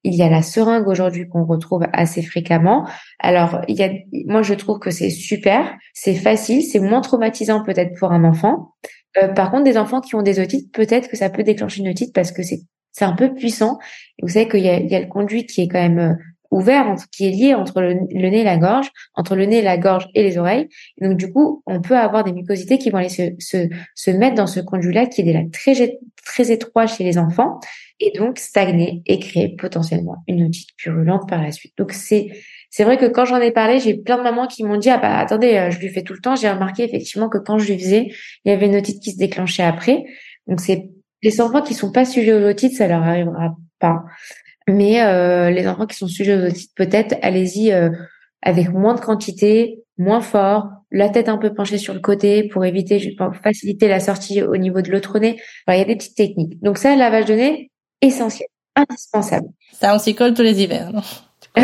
Il 0.03 0.15
y 0.15 0.21
a 0.21 0.29
la 0.29 0.41
seringue 0.41 0.87
aujourd'hui 0.87 1.27
qu'on 1.27 1.45
retrouve 1.45 1.85
assez 1.93 2.21
fréquemment. 2.21 2.87
Alors, 3.19 3.61
il 3.67 3.75
y 3.77 3.83
a, 3.83 3.89
moi, 4.25 4.41
je 4.41 4.53
trouve 4.53 4.79
que 4.79 4.91
c'est 4.91 5.09
super. 5.09 5.77
C'est 5.93 6.15
facile. 6.15 6.61
C'est 6.61 6.79
moins 6.79 7.01
traumatisant 7.01 7.63
peut-être 7.63 7.97
pour 7.97 8.11
un 8.11 8.23
enfant. 8.23 8.73
Euh, 9.17 9.29
par 9.29 9.51
contre, 9.51 9.63
des 9.63 9.77
enfants 9.77 10.01
qui 10.01 10.15
ont 10.15 10.21
des 10.21 10.39
otites, 10.39 10.73
peut-être 10.73 11.09
que 11.09 11.15
ça 11.15 11.29
peut 11.29 11.43
déclencher 11.43 11.81
une 11.81 11.89
otite 11.89 12.13
parce 12.13 12.31
que 12.31 12.43
c'est 12.43 12.61
c'est 12.93 13.05
un 13.05 13.13
peu 13.13 13.33
puissant. 13.33 13.79
Vous 14.21 14.29
savez 14.29 14.47
qu'il 14.47 14.61
y 14.61 14.69
a, 14.69 14.79
il 14.79 14.89
y 14.89 14.95
a 14.95 14.99
le 14.99 15.07
conduit 15.07 15.45
qui 15.45 15.61
est 15.61 15.67
quand 15.67 15.81
même 15.81 16.17
ouvert, 16.53 16.95
qui 17.11 17.27
est 17.27 17.31
lié 17.31 17.53
entre 17.53 17.81
le, 17.81 17.93
nez 17.93 18.41
et 18.41 18.43
la 18.43 18.57
gorge, 18.57 18.91
entre 19.15 19.35
le 19.35 19.45
nez, 19.45 19.61
la 19.61 19.77
gorge 19.77 20.07
et 20.13 20.23
les 20.23 20.37
oreilles. 20.37 20.67
donc 21.01 21.17
du 21.17 21.31
coup, 21.31 21.63
on 21.65 21.81
peut 21.81 21.97
avoir 21.97 22.23
des 22.23 22.31
mucosités 22.31 22.77
qui 22.77 22.89
vont 22.89 22.99
aller 22.99 23.09
se, 23.09 23.33
se, 23.39 23.67
se 23.95 24.11
mettre 24.11 24.35
dans 24.35 24.47
ce 24.47 24.59
conduit-là 24.59 25.07
qui 25.07 25.21
est 25.21 25.23
déjà 25.23 25.41
très, 25.51 25.99
très 26.25 26.51
étroit 26.51 26.87
chez 26.87 27.03
les 27.03 27.17
enfants 27.17 27.59
et 27.99 28.17
donc 28.17 28.39
stagner 28.39 29.01
et 29.05 29.19
créer 29.19 29.55
potentiellement 29.55 30.17
une 30.27 30.43
otite 30.43 30.69
purulente 30.77 31.27
par 31.27 31.41
la 31.41 31.51
suite. 31.51 31.73
Donc 31.77 31.91
c'est 31.91 32.29
c'est 32.69 32.83
vrai 32.83 32.97
que 32.97 33.05
quand 33.05 33.25
j'en 33.25 33.37
ai 33.37 33.51
parlé, 33.51 33.79
j'ai 33.79 33.93
plein 33.93 34.17
de 34.17 34.23
mamans 34.23 34.47
qui 34.47 34.63
m'ont 34.63 34.77
dit 34.77 34.89
ah 34.89 34.97
bah 34.97 35.17
attendez, 35.17 35.55
euh, 35.55 35.69
je 35.69 35.79
lui 35.79 35.89
fais 35.89 36.01
tout 36.01 36.13
le 36.13 36.19
temps. 36.19 36.35
J'ai 36.35 36.49
remarqué 36.49 36.83
effectivement 36.83 37.29
que 37.29 37.37
quand 37.37 37.59
je 37.59 37.71
lui 37.71 37.79
faisais, 37.79 38.11
il 38.45 38.49
y 38.49 38.51
avait 38.51 38.65
une 38.65 38.75
otite 38.75 39.01
qui 39.01 39.11
se 39.11 39.17
déclenchait 39.17 39.63
après. 39.63 40.03
Donc 40.47 40.59
c'est 40.59 40.89
les 41.21 41.39
enfants 41.39 41.61
qui 41.61 41.73
sont 41.73 41.91
pas 41.91 42.05
sujets 42.05 42.33
aux 42.33 42.45
otites, 42.47 42.73
ça 42.73 42.87
leur 42.87 43.03
arrivera 43.03 43.55
pas. 43.79 44.03
Mais 44.67 45.01
euh, 45.01 45.49
les 45.49 45.67
enfants 45.67 45.85
qui 45.85 45.97
sont 45.97 46.07
sujets 46.07 46.35
aux 46.35 46.45
otites, 46.45 46.71
peut-être, 46.75 47.15
allez-y 47.21 47.71
euh, 47.71 47.89
avec 48.41 48.71
moins 48.71 48.95
de 48.95 49.01
quantité, 49.01 49.83
moins 49.97 50.21
fort, 50.21 50.69
la 50.91 51.09
tête 51.09 51.29
un 51.29 51.37
peu 51.37 51.53
penchée 51.53 51.77
sur 51.77 51.93
le 51.93 51.99
côté 51.99 52.47
pour 52.47 52.65
éviter, 52.65 53.15
pour 53.17 53.35
faciliter 53.35 53.87
la 53.87 53.99
sortie 53.99 54.41
au 54.41 54.57
niveau 54.57 54.81
de 54.81 54.91
l'autre 54.91 55.19
nez. 55.19 55.39
il 55.67 55.77
y 55.77 55.81
a 55.81 55.85
des 55.85 55.95
petites 55.95 56.15
techniques. 56.15 56.61
Donc 56.61 56.77
ça, 56.77 56.95
lavage 56.95 57.25
de 57.25 57.33
nez, 57.33 57.71
essentiel, 58.01 58.47
indispensable. 58.75 59.47
Ça, 59.73 59.95
on 59.95 59.99
s'y 59.99 60.15
colle 60.15 60.33
tous 60.33 60.43
les 60.43 60.61
hivers, 60.61 60.91
non? 60.91 61.01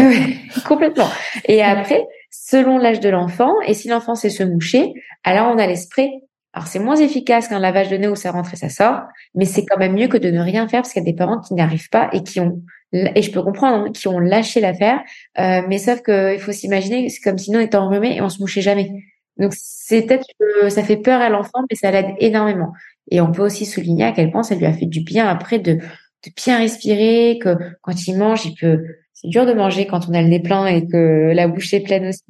Complètement. 0.67 1.09
Et 1.45 1.63
après, 1.63 2.05
selon 2.29 2.77
l'âge 2.77 2.99
de 2.99 3.09
l'enfant, 3.09 3.53
et 3.65 3.73
si 3.73 3.87
l'enfant 3.87 4.15
sait 4.15 4.29
se 4.29 4.43
moucher, 4.43 4.93
alors 5.23 5.51
on 5.53 5.57
a 5.57 5.67
les 5.67 5.75
sprays. 5.75 6.11
Alors 6.53 6.67
c'est 6.67 6.79
moins 6.79 6.95
efficace 6.95 7.47
qu'un 7.47 7.59
lavage 7.59 7.89
de 7.89 7.97
nez 7.97 8.07
où 8.07 8.15
ça 8.15 8.31
rentre 8.31 8.53
et 8.53 8.57
ça 8.57 8.69
sort, 8.69 9.01
mais 9.35 9.45
c'est 9.45 9.65
quand 9.65 9.77
même 9.77 9.93
mieux 9.93 10.07
que 10.07 10.17
de 10.17 10.31
ne 10.31 10.41
rien 10.41 10.67
faire 10.67 10.81
parce 10.81 10.93
qu'il 10.93 11.03
y 11.03 11.07
a 11.07 11.11
des 11.11 11.15
parents 11.15 11.39
qui 11.39 11.53
n'arrivent 11.53 11.89
pas 11.89 12.09
et 12.11 12.23
qui 12.23 12.39
ont 12.39 12.61
et 12.91 13.21
je 13.21 13.31
peux 13.31 13.43
comprendre, 13.43 13.85
hein, 13.85 13.91
qui 13.91 14.07
ont 14.07 14.19
lâché 14.19 14.59
l'affaire, 14.59 15.01
euh, 15.39 15.61
mais 15.67 15.77
sauf 15.77 16.01
qu'il 16.01 16.39
faut 16.39 16.51
s'imaginer, 16.51 17.09
c'est 17.09 17.21
comme 17.21 17.37
si 17.37 17.51
nous 17.51 17.59
on 17.59 17.61
était 17.61 17.77
enrhumés 17.77 18.15
et 18.15 18.21
on 18.21 18.29
se 18.29 18.39
mouchait 18.39 18.61
jamais. 18.61 18.91
Donc 19.37 19.53
c'est 19.55 20.01
peut-être 20.03 20.25
que 20.39 20.69
ça 20.69 20.83
fait 20.83 20.97
peur 20.97 21.21
à 21.21 21.29
l'enfant, 21.29 21.59
mais 21.69 21.75
ça 21.75 21.91
l'aide 21.91 22.13
énormément. 22.19 22.73
Et 23.11 23.21
on 23.21 23.31
peut 23.31 23.43
aussi 23.43 23.65
souligner 23.65 24.05
à 24.05 24.11
quel 24.11 24.31
point 24.31 24.43
ça 24.43 24.55
lui 24.55 24.65
a 24.65 24.73
fait 24.73 24.85
du 24.85 25.01
bien 25.01 25.27
après 25.27 25.59
de, 25.59 25.73
de 25.73 26.31
bien 26.35 26.57
respirer, 26.57 27.39
que 27.41 27.55
quand 27.81 28.07
il 28.07 28.17
mange, 28.17 28.45
il 28.45 28.55
peut. 28.55 28.83
C'est 29.13 29.29
dur 29.29 29.45
de 29.45 29.53
manger 29.53 29.85
quand 29.85 30.09
on 30.09 30.13
a 30.13 30.21
le 30.21 30.27
nez 30.27 30.39
plein 30.39 30.65
et 30.65 30.87
que 30.87 31.31
la 31.33 31.47
bouche 31.47 31.73
est 31.73 31.81
pleine 31.81 32.07
aussi. 32.07 32.23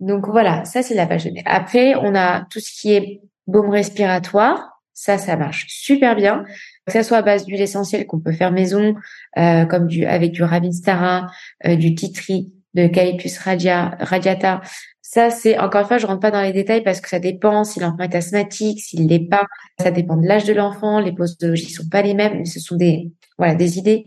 Donc 0.00 0.28
voilà, 0.28 0.64
ça 0.64 0.82
c'est 0.82 0.94
la 0.94 1.06
page 1.06 1.26
nez. 1.26 1.42
Après, 1.46 1.94
on 1.96 2.14
a 2.14 2.46
tout 2.50 2.60
ce 2.60 2.70
qui 2.72 2.92
est 2.92 3.20
baume 3.46 3.70
respiratoire. 3.70 4.70
Ça, 4.92 5.18
ça 5.18 5.36
marche 5.36 5.66
super 5.68 6.14
bien 6.14 6.44
que 6.86 6.92
ça 6.92 7.02
soit 7.02 7.18
à 7.18 7.22
base 7.22 7.46
d'huile 7.46 7.60
essentielle 7.60 8.06
qu'on 8.06 8.20
peut 8.20 8.32
faire 8.32 8.52
maison, 8.52 8.94
euh, 9.38 9.64
comme 9.64 9.88
avec 10.06 10.32
du 10.32 10.42
Ravinstara, 10.42 11.26
euh, 11.66 11.76
du 11.76 11.94
titri, 11.94 12.52
de 12.74 12.86
Caipus 12.86 13.38
radia, 13.38 13.96
radiata. 14.00 14.60
Ça, 15.00 15.30
c'est 15.30 15.58
encore 15.58 15.82
une 15.82 15.86
fois, 15.86 15.98
je 15.98 16.06
rentre 16.06 16.20
pas 16.20 16.30
dans 16.32 16.42
les 16.42 16.52
détails 16.52 16.82
parce 16.82 17.00
que 17.00 17.08
ça 17.08 17.20
dépend 17.20 17.62
si 17.62 17.78
l'enfant 17.78 18.02
est 18.02 18.14
asthmatique, 18.14 18.80
s'il 18.80 19.06
l'est 19.06 19.28
pas. 19.28 19.44
Ça 19.80 19.90
dépend 19.90 20.16
de 20.16 20.26
l'âge 20.26 20.44
de 20.44 20.52
l'enfant. 20.52 20.98
Les 20.98 21.12
posologies 21.12 21.70
sont 21.70 21.88
pas 21.88 22.02
les 22.02 22.14
mêmes, 22.14 22.38
mais 22.38 22.44
ce 22.44 22.58
sont 22.58 22.76
des 22.76 23.12
voilà 23.38 23.54
des 23.54 23.78
idées, 23.78 24.04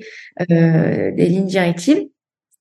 euh, 0.51 1.11
des 1.11 1.27
lignes 1.27 1.47
directives. 1.47 2.07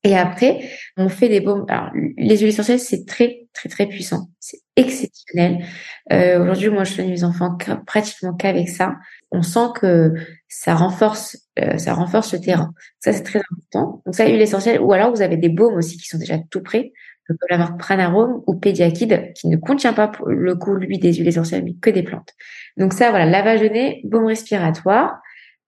Et 0.07 0.16
après, 0.16 0.61
on 0.97 1.09
fait 1.09 1.29
des 1.29 1.40
baumes. 1.40 1.64
Alors, 1.69 1.90
les 2.16 2.37
huiles 2.37 2.51
essentielles, 2.51 2.79
c'est 2.79 3.07
très, 3.07 3.49
très, 3.53 3.69
très 3.69 3.87
puissant. 3.87 4.29
C'est 4.38 4.61
exceptionnel. 4.77 5.64
Euh, 6.12 6.40
Aujourd'hui, 6.40 6.69
moi, 6.69 6.85
je 6.85 6.92
soigne 6.92 7.11
mes 7.11 7.25
enfants 7.25 7.59
pratiquement 7.85 8.33
qu'avec 8.33 8.69
ça 8.69 8.95
on 9.33 9.42
sent 9.42 9.69
que 9.75 10.14
ça 10.47 10.77
renforce, 10.77 11.37
euh, 11.59 11.77
ça 11.77 11.92
renforce 11.92 12.33
le 12.35 12.40
terrain. 12.40 12.73
Ça, 13.01 13.12
c'est 13.12 13.25
très 13.25 13.40
important. 13.51 14.01
Donc 14.07 14.14
ça, 14.14 14.29
huile 14.29 14.40
essentielle. 14.40 14.81
Ou 14.81 14.92
alors, 14.92 15.11
vous 15.11 15.23
avez 15.23 15.37
des 15.37 15.49
baumes 15.49 15.75
aussi 15.75 15.97
qui 15.97 16.07
sont 16.07 16.19
déjà 16.19 16.38
tout 16.51 16.62
prêts, 16.62 16.92
comme 17.27 17.37
la 17.51 17.59
marque 17.59 17.77
Pranarome 17.77 18.45
ou 18.47 18.55
Pédiakide, 18.55 19.33
qui 19.35 19.49
ne 19.49 19.57
contient 19.57 19.92
pas 19.92 20.07
pour 20.07 20.29
le 20.29 20.55
coup, 20.55 20.77
lui, 20.77 21.01
des 21.01 21.14
huiles 21.14 21.27
essentielles, 21.27 21.64
mais 21.64 21.75
que 21.75 21.90
des 21.90 22.05
plantes. 22.05 22.33
Donc 22.77 22.92
ça, 22.92 23.11
voilà, 23.11 23.27
lavage 23.27 23.61
de 23.61 23.66
nez, 23.66 24.03
baume 24.05 24.27
respiratoire. 24.27 25.21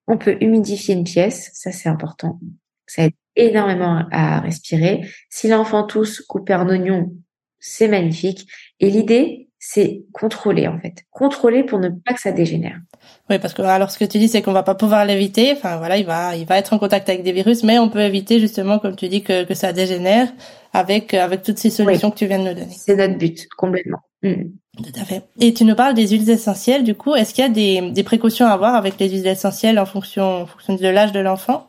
On 0.07 0.17
peut 0.17 0.37
humidifier 0.41 0.95
une 0.95 1.03
pièce. 1.03 1.51
Ça, 1.55 1.73
c'est 1.73 1.89
important. 1.89 2.39
Ça 2.87 3.03
aide 3.03 3.15
énormément 3.39 4.05
à 4.11 4.41
respirer. 4.41 5.09
Si 5.31 5.49
l'enfant 5.49 5.85
tousse, 5.85 6.21
couper 6.21 6.53
un 6.53 6.69
oignon, 6.69 7.13
c'est 7.59 7.89
magnifique. 7.89 8.47
Et 8.81 8.91
l'idée, 8.91 9.49
c'est 9.59 10.05
contrôler 10.13 10.69
en 10.69 10.79
fait, 10.79 11.05
contrôler 11.11 11.65
pour 11.65 11.81
ne 11.81 11.89
pas 11.89 12.15
que 12.15 12.21
ça 12.21 12.31
dégénère. 12.33 12.79
Oui, 13.29 13.39
parce 13.39 13.55
que 13.55 13.63
alors 13.63 13.91
ce 13.91 13.99
que 13.99 14.05
tu 14.05 14.19
dis, 14.19 14.29
c'est 14.29 14.41
qu'on 14.43 14.53
va 14.53 14.63
pas 14.63 14.75
pouvoir 14.75 15.05
l'éviter. 15.05 15.53
Enfin 15.53 15.79
voilà, 15.79 15.97
il 15.97 16.07
va, 16.07 16.37
il 16.37 16.47
va 16.47 16.59
être 16.59 16.73
en 16.73 16.79
contact 16.79 17.09
avec 17.09 17.23
des 17.23 17.33
virus, 17.33 17.65
mais 17.65 17.79
on 17.79 17.89
peut 17.89 18.01
éviter 18.01 18.39
justement, 18.39 18.79
comme 18.79 18.95
tu 18.95 19.09
dis, 19.09 19.23
que, 19.23 19.45
que 19.45 19.55
ça 19.55 19.73
dégénère 19.73 20.29
avec 20.73 21.15
avec 21.15 21.43
toutes 21.43 21.59
ces 21.59 21.71
solutions 21.71 22.11
que 22.11 22.17
tu 22.19 22.27
viens 22.27 22.39
de 22.39 22.49
nous 22.49 22.55
donner. 22.55 22.75
C'est 22.77 22.97
notre 22.97 23.19
but 23.19 23.49
complètement. 23.57 23.99
Mm. 24.23 24.45
Tout 24.77 25.01
à 25.01 25.05
fait. 25.05 25.25
Et 25.41 25.53
tu 25.53 25.65
nous 25.65 25.75
parles 25.75 25.95
des 25.95 26.07
huiles 26.07 26.31
essentielles. 26.31 26.85
Du 26.85 26.95
coup, 26.95 27.17
est-ce 27.17 27.35
qu'il 27.35 27.43
y 27.43 27.47
a 27.47 27.51
des, 27.51 27.91
des 27.91 28.05
précautions 28.05 28.47
à 28.47 28.51
avoir 28.51 28.77
avec 28.77 28.99
les 29.01 29.09
huiles 29.09 29.27
essentielles 29.27 29.79
en 29.81 29.87
fonction, 29.87 30.43
en 30.43 30.47
fonction 30.47 30.77
de 30.77 30.89
l'âge 30.89 31.11
de 31.11 31.19
l'enfant? 31.19 31.69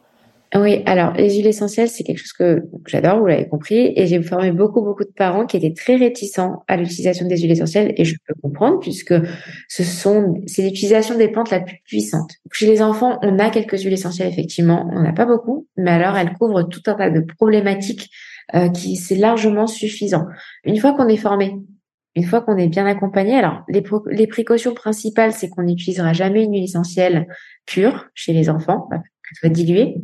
Oui, 0.56 0.82
alors 0.88 1.14
les 1.14 1.36
huiles 1.36 1.46
essentielles, 1.46 1.90
c'est 1.90 2.04
quelque 2.04 2.18
chose 2.18 2.34
que 2.34 2.64
j'adore, 2.88 3.20
vous 3.20 3.28
l'avez 3.28 3.48
compris, 3.48 3.94
et 3.96 4.08
j'ai 4.08 4.20
formé 4.24 4.52
beaucoup, 4.52 4.82
beaucoup 4.82 5.04
de 5.04 5.12
parents 5.16 5.46
qui 5.46 5.58
étaient 5.58 5.74
très 5.74 5.96
réticents 5.96 6.64
à 6.68 6.76
l'utilisation 6.76 7.28
des 7.28 7.38
huiles 7.38 7.52
essentielles, 7.52 7.94
et 7.98 8.04
je 8.04 8.16
peux 8.26 8.34
comprendre 8.42 8.80
puisque 8.80 9.14
ce 9.68 9.84
sont, 9.84 10.42
c'est 10.48 10.64
l'utilisation 10.64 11.16
des 11.16 11.28
plantes 11.28 11.52
la 11.52 11.60
plus 11.60 11.78
puissante. 11.86 12.32
Chez 12.52 12.66
les 12.66 12.82
enfants, 12.82 13.20
on 13.22 13.38
a 13.38 13.52
quelques 13.52 13.80
huiles 13.84 13.94
essentielles 13.94 14.28
effectivement, 14.28 14.90
on 14.92 15.04
n'a 15.04 15.14
pas 15.14 15.28
beaucoup, 15.28 15.68
mais 15.78 15.92
alors 15.92 16.18
elles 16.18 16.34
couvrent 16.34 16.64
tout 16.64 16.82
un 16.88 16.96
tas 16.96 17.12
de 17.12 17.22
problématiques 17.22 18.10
euh, 18.56 18.70
qui 18.70 18.96
c'est 18.96 19.16
largement 19.16 19.68
suffisant. 19.68 20.26
Une 20.64 20.78
fois 20.78 20.94
qu'on 20.94 21.08
est 21.10 21.18
formé, 21.18 21.58
une 22.16 22.24
fois 22.24 22.42
qu'on 22.42 22.58
est 22.58 22.68
bien 22.68 22.88
accompagné, 22.88 23.36
alors 23.36 23.62
les, 23.70 23.84
les 24.10 24.26
précautions 24.26 24.74
principales, 24.74 25.32
c'est 25.32 25.50
qu'on 25.50 25.62
n'utilisera 25.62 26.14
jamais 26.14 26.44
une 26.44 26.54
huile 26.54 26.64
essentielle 26.64 27.28
pure 27.68 28.08
chez 28.16 28.34
les 28.34 28.50
enfants, 28.50 28.90
qu'elle 28.90 29.38
soit 29.40 29.50
diluée. 29.50 29.98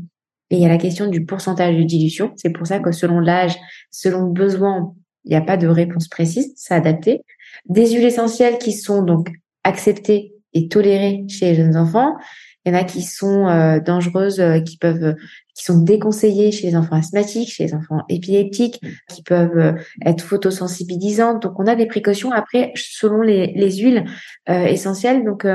Et 0.56 0.60
il 0.60 0.62
y 0.62 0.66
a 0.66 0.70
la 0.70 0.78
question 0.78 1.08
du 1.08 1.26
pourcentage 1.26 1.76
de 1.76 1.84
dilution. 1.84 2.32
C'est 2.38 2.50
pour 2.50 2.66
ça 2.66 2.80
que 2.80 2.94
selon 2.94 3.20
l'âge, 3.20 3.58
selon 3.92 4.28
le 4.28 4.32
besoin, 4.32 4.94
il 5.26 5.32
n'y 5.32 5.36
a 5.36 5.42
pas 5.42 5.58
de 5.58 5.68
réponse 5.68 6.08
précise, 6.08 6.54
c'est 6.56 6.74
adapté. 6.74 7.24
Des 7.68 7.92
huiles 7.92 8.06
essentielles 8.06 8.58
qui 8.58 8.72
sont 8.72 9.02
donc 9.02 9.28
acceptées 9.66 10.34
et 10.54 10.70
tolérées 10.70 11.26
chez 11.28 11.48
les 11.48 11.56
jeunes 11.56 11.76
enfants. 11.76 12.16
Il 12.64 12.72
y 12.72 12.76
en 12.76 12.80
a 12.80 12.86
qui 12.86 13.02
sont 13.02 13.50
euh, 13.50 13.82
dangereuses, 13.82 14.40
euh, 14.40 14.62
qui 14.62 14.78
peuvent, 14.78 15.16
qui 15.56 15.66
sont 15.66 15.80
déconseillées 15.80 16.54
chez 16.54 16.68
les 16.68 16.78
enfants 16.78 16.96
asthmatiques, 16.96 17.52
chez 17.52 17.66
les 17.66 17.74
enfants 17.74 18.04
épileptiques, 18.08 18.80
qui 19.10 19.24
peuvent 19.24 19.58
euh, 19.58 19.74
être 20.06 20.24
photosensibilisantes. 20.24 21.44
Donc 21.44 21.60
on 21.60 21.68
a 21.68 21.76
des 21.76 21.86
précautions 21.86 22.32
après 22.32 22.72
selon 22.78 23.22
les, 23.22 23.48
les 23.48 23.76
huiles 23.76 24.06
essentielles. 24.48 25.26
Donc 25.26 25.46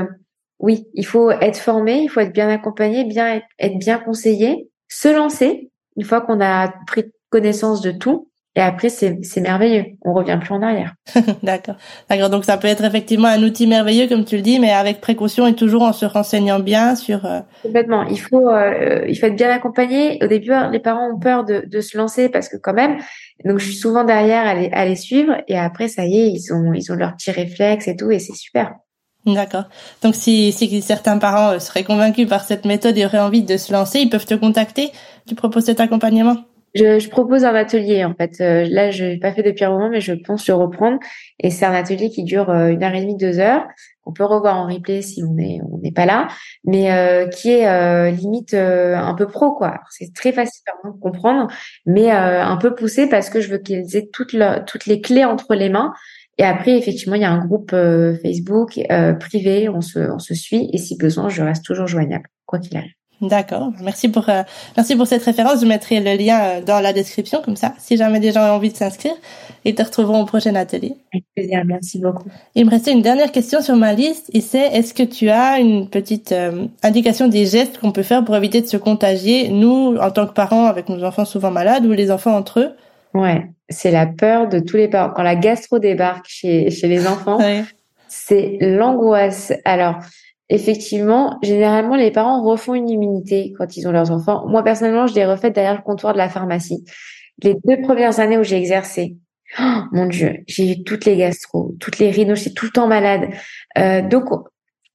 oui, 0.59 0.85
il 0.93 1.07
faut 1.07 1.31
être 1.31 1.57
formé, 1.57 2.03
il 2.03 2.07
faut 2.07 2.19
être 2.19 2.33
bien 2.33 2.49
accompagné, 2.49 3.03
bien 3.03 3.41
être 3.57 3.79
bien 3.79 3.97
conseillé 3.97 4.67
se 4.91 5.07
lancer 5.07 5.71
une 5.95 6.03
fois 6.03 6.21
qu'on 6.21 6.41
a 6.41 6.73
pris 6.85 7.05
connaissance 7.29 7.81
de 7.81 7.91
tout. 7.91 8.27
Et 8.57 8.59
après, 8.59 8.89
c'est, 8.89 9.17
merveilleux. 9.37 9.85
On 10.01 10.13
revient 10.13 10.37
plus 10.41 10.53
en 10.53 10.61
arrière. 10.61 10.93
D'accord. 11.43 11.75
D'accord. 12.09 12.29
Donc, 12.29 12.43
ça 12.43 12.57
peut 12.57 12.67
être 12.67 12.83
effectivement 12.83 13.29
un 13.29 13.41
outil 13.43 13.65
merveilleux, 13.65 14.09
comme 14.09 14.25
tu 14.25 14.35
le 14.35 14.41
dis, 14.41 14.59
mais 14.59 14.71
avec 14.71 14.99
précaution 14.99 15.47
et 15.47 15.55
toujours 15.55 15.83
en 15.83 15.93
se 15.93 16.05
renseignant 16.05 16.59
bien 16.59 16.97
sur. 16.97 17.25
Euh, 17.25 17.39
Complètement. 17.63 18.03
Il 18.07 18.19
faut, 18.19 18.49
euh, 18.49 19.05
il 19.07 19.15
faut 19.17 19.27
être 19.27 19.37
bien 19.37 19.51
accompagné. 19.51 20.19
Au 20.21 20.27
début, 20.27 20.51
les 20.69 20.79
parents 20.79 21.13
ont 21.13 21.19
peur 21.19 21.45
de, 21.45 21.63
de 21.65 21.79
se 21.79 21.97
lancer 21.97 22.27
parce 22.27 22.49
que 22.49 22.57
quand 22.57 22.73
même. 22.73 22.97
Donc, 23.45 23.59
je 23.59 23.67
suis 23.67 23.75
souvent 23.75 24.03
derrière 24.03 24.45
à 24.45 24.53
les, 24.53 24.69
à 24.73 24.83
les 24.85 24.97
suivre. 24.97 25.37
Et 25.47 25.57
après, 25.57 25.87
ça 25.87 26.03
y 26.03 26.19
est, 26.19 26.27
ils 26.27 26.53
ont, 26.53 26.73
ils 26.73 26.91
ont 26.91 26.95
leur 26.95 27.15
petit 27.15 27.31
réflexe 27.31 27.87
et 27.87 27.95
tout, 27.95 28.11
et 28.11 28.19
c'est 28.19 28.35
super. 28.35 28.73
D'accord. 29.25 29.65
Donc 30.01 30.15
si, 30.15 30.51
si 30.51 30.81
certains 30.81 31.19
parents 31.19 31.51
euh, 31.51 31.59
seraient 31.59 31.83
convaincus 31.83 32.27
par 32.27 32.43
cette 32.43 32.65
méthode 32.65 32.97
et 32.97 33.05
auraient 33.05 33.19
envie 33.19 33.43
de 33.43 33.57
se 33.57 33.71
lancer, 33.71 33.99
ils 33.99 34.09
peuvent 34.09 34.25
te 34.25 34.33
contacter? 34.33 34.91
Tu 35.27 35.35
proposes 35.35 35.65
cet 35.65 35.79
accompagnement? 35.79 36.37
Je, 36.73 36.99
je 36.99 37.09
propose 37.09 37.43
un 37.43 37.53
atelier 37.53 38.05
en 38.05 38.13
fait. 38.15 38.39
Euh, 38.39 38.65
là, 38.69 38.91
je 38.91 39.03
n'ai 39.03 39.17
pas 39.19 39.33
fait 39.33 39.43
depuis 39.43 39.65
un 39.65 39.71
moment, 39.71 39.89
mais 39.89 40.01
je 40.01 40.13
pense 40.13 40.47
le 40.47 40.53
reprendre. 40.55 40.99
Et 41.39 41.49
c'est 41.49 41.65
un 41.65 41.73
atelier 41.73 42.09
qui 42.09 42.23
dure 42.23 42.49
euh, 42.49 42.69
une 42.69 42.81
heure 42.83 42.95
et 42.95 43.01
demie, 43.01 43.17
deux 43.17 43.39
heures. 43.39 43.67
on 44.05 44.13
peut 44.13 44.23
revoir 44.23 44.57
en 44.57 44.67
replay 44.67 45.01
si 45.01 45.21
on 45.23 45.37
est 45.37 45.59
on 45.69 45.77
n'est 45.79 45.91
pas 45.91 46.05
là, 46.05 46.29
mais 46.63 46.91
euh, 46.91 47.27
qui 47.27 47.51
est 47.51 47.67
euh, 47.67 48.09
limite 48.09 48.53
un 48.53 49.13
peu 49.15 49.27
pro 49.27 49.51
quoi. 49.51 49.81
C'est 49.89 50.13
très 50.13 50.31
facile 50.31 50.63
à 50.67 50.89
comprendre, 51.01 51.47
mais 51.85 52.09
un 52.09 52.57
peu 52.57 52.73
poussé 52.73 53.07
parce 53.07 53.29
que 53.29 53.41
je 53.41 53.49
veux 53.51 53.59
qu'ils 53.59 53.95
aient 53.95 54.09
toutes 54.11 54.35
toutes 54.65 54.85
les 54.85 55.01
clés 55.01 55.25
entre 55.25 55.53
les 55.53 55.69
mains. 55.69 55.93
Et 56.41 56.43
après, 56.43 56.77
effectivement, 56.77 57.15
il 57.15 57.21
y 57.21 57.25
a 57.25 57.31
un 57.31 57.45
groupe 57.45 57.71
Facebook 57.71 58.79
privé, 59.19 59.69
on 59.69 59.81
se 59.81 59.99
on 59.99 60.19
se 60.19 60.33
suit 60.33 60.69
et 60.73 60.77
si 60.77 60.97
besoin, 60.97 61.29
je 61.29 61.43
reste 61.43 61.63
toujours 61.63 61.87
joignable 61.87 62.25
quoi 62.45 62.59
qu'il 62.59 62.75
arrive. 62.75 62.91
D'accord. 63.21 63.71
Merci 63.83 64.09
pour 64.09 64.29
euh, 64.29 64.41
merci 64.75 64.95
pour 64.95 65.05
cette 65.05 65.23
référence. 65.23 65.61
Je 65.61 65.67
mettrai 65.67 65.99
le 65.99 66.17
lien 66.17 66.41
euh, 66.41 66.61
dans 66.61 66.79
la 66.79 66.91
description 66.91 67.41
comme 67.43 67.55
ça. 67.55 67.75
Si 67.77 67.95
jamais 67.95 68.19
des 68.19 68.31
gens 68.31 68.41
ont 68.41 68.55
envie 68.55 68.71
de 68.71 68.77
s'inscrire, 68.77 69.13
ils 69.63 69.75
te 69.75 69.83
retrouveront 69.83 70.21
au 70.21 70.25
prochain 70.25 70.55
atelier. 70.55 70.95
Avec 71.13 71.25
plaisir. 71.35 71.61
Merci 71.63 71.99
beaucoup. 71.99 72.27
Il 72.55 72.65
me 72.65 72.71
restait 72.71 72.91
une 72.91 73.03
dernière 73.03 73.31
question 73.31 73.61
sur 73.61 73.75
ma 73.75 73.93
liste 73.93 74.31
et 74.33 74.41
c'est 74.41 74.65
est-ce 74.73 74.95
que 74.95 75.03
tu 75.03 75.29
as 75.29 75.59
une 75.59 75.87
petite 75.87 76.31
euh, 76.31 76.65
indication 76.81 77.27
des 77.27 77.45
gestes 77.45 77.77
qu'on 77.77 77.91
peut 77.91 78.01
faire 78.01 78.25
pour 78.25 78.35
éviter 78.35 78.59
de 78.59 78.67
se 78.67 78.77
contagier, 78.77 79.49
nous 79.49 79.97
en 80.01 80.09
tant 80.09 80.25
que 80.25 80.33
parents 80.33 80.65
avec 80.65 80.89
nos 80.89 81.03
enfants 81.03 81.25
souvent 81.25 81.51
malades 81.51 81.85
ou 81.85 81.91
les 81.91 82.09
enfants 82.09 82.35
entre 82.35 82.59
eux? 82.59 82.71
Ouais, 83.13 83.45
c'est 83.69 83.91
la 83.91 84.05
peur 84.07 84.47
de 84.47 84.59
tous 84.59 84.77
les 84.77 84.87
parents 84.87 85.13
quand 85.13 85.23
la 85.23 85.35
gastro 85.35 85.79
débarque 85.79 86.25
chez 86.27 86.69
chez 86.69 86.87
les 86.87 87.07
enfants. 87.07 87.39
C'est 88.07 88.57
l'angoisse. 88.59 89.53
Alors, 89.63 89.95
effectivement, 90.49 91.39
généralement, 91.41 91.95
les 91.95 92.11
parents 92.11 92.43
refont 92.43 92.75
une 92.75 92.89
immunité 92.89 93.53
quand 93.57 93.77
ils 93.77 93.87
ont 93.87 93.91
leurs 93.91 94.11
enfants. 94.11 94.45
Moi, 94.47 94.63
personnellement, 94.63 95.07
je 95.07 95.15
l'ai 95.15 95.25
refait 95.25 95.49
derrière 95.49 95.75
le 95.75 95.81
comptoir 95.81 96.13
de 96.13 96.17
la 96.17 96.29
pharmacie. 96.29 96.83
Les 97.41 97.55
deux 97.63 97.81
premières 97.81 98.19
années 98.19 98.37
où 98.37 98.43
j'ai 98.43 98.57
exercé, 98.57 99.15
oh, 99.59 99.81
mon 99.93 100.05
Dieu, 100.05 100.43
j'ai 100.47 100.71
eu 100.71 100.83
toutes 100.83 101.05
les 101.05 101.15
gastro, 101.15 101.73
toutes 101.79 101.99
les 101.99 102.11
rhinos, 102.11 102.39
j'étais 102.39 102.53
tout 102.53 102.65
le 102.65 102.71
temps 102.71 102.87
malade. 102.87 103.29
Euh, 103.77 104.01
donc, 104.01 104.25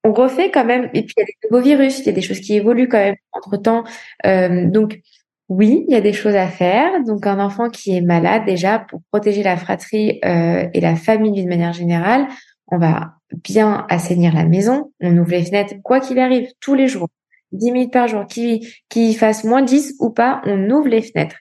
on 0.05 0.12
refait 0.12 0.50
quand 0.50 0.64
même. 0.64 0.90
Et 0.92 1.02
puis, 1.02 1.14
il 1.16 1.20
y 1.20 1.22
a 1.22 1.24
des 1.24 1.48
nouveaux 1.50 1.64
virus, 1.64 2.00
il 2.00 2.07
y 2.07 2.11
a 2.11 2.12
des 2.12 2.22
choses 2.22 2.40
qui 2.40 2.55
évoluent 2.55 2.88
quand 2.88 2.98
même 2.98 3.16
entre-temps. 3.33 3.85
Euh, 4.26 4.66
donc, 4.66 5.00
oui, 5.48 5.85
il 5.88 5.92
y 5.92 5.96
a 5.96 6.00
des 6.00 6.12
choses 6.12 6.35
à 6.35 6.48
faire. 6.48 7.02
Donc, 7.04 7.26
un 7.26 7.38
enfant 7.38 7.68
qui 7.68 7.96
est 7.96 8.00
malade, 8.00 8.44
déjà, 8.46 8.80
pour 8.80 9.00
protéger 9.11 9.42
la 9.42 9.56
fratrie 9.56 10.18
euh, 10.24 10.68
et 10.74 10.80
la 10.80 10.96
famille 10.96 11.32
d'une 11.32 11.48
manière 11.48 11.72
générale, 11.72 12.26
on 12.68 12.78
va 12.78 13.12
bien 13.44 13.87
assainir 13.88 14.35
la 14.35 14.44
maison, 14.44 14.92
on 15.00 15.16
ouvre 15.18 15.30
les 15.30 15.44
fenêtres, 15.44 15.74
quoi 15.82 16.00
qu'il 16.00 16.18
arrive, 16.18 16.48
tous 16.61 16.74
les 16.74 16.88
jours, 16.88 17.09
10 17.52 17.72
minutes 17.72 17.92
par 17.92 18.09
jour, 18.09 18.26
qu'il 18.26 18.66
qui 18.88 19.14
fasse 19.14 19.44
moins 19.44 19.62
10 19.62 19.96
ou 20.00 20.11
pas, 20.11 20.42
on 20.46 20.70
ouvre 20.70 20.88
les 20.88 21.02
fenêtres. 21.02 21.37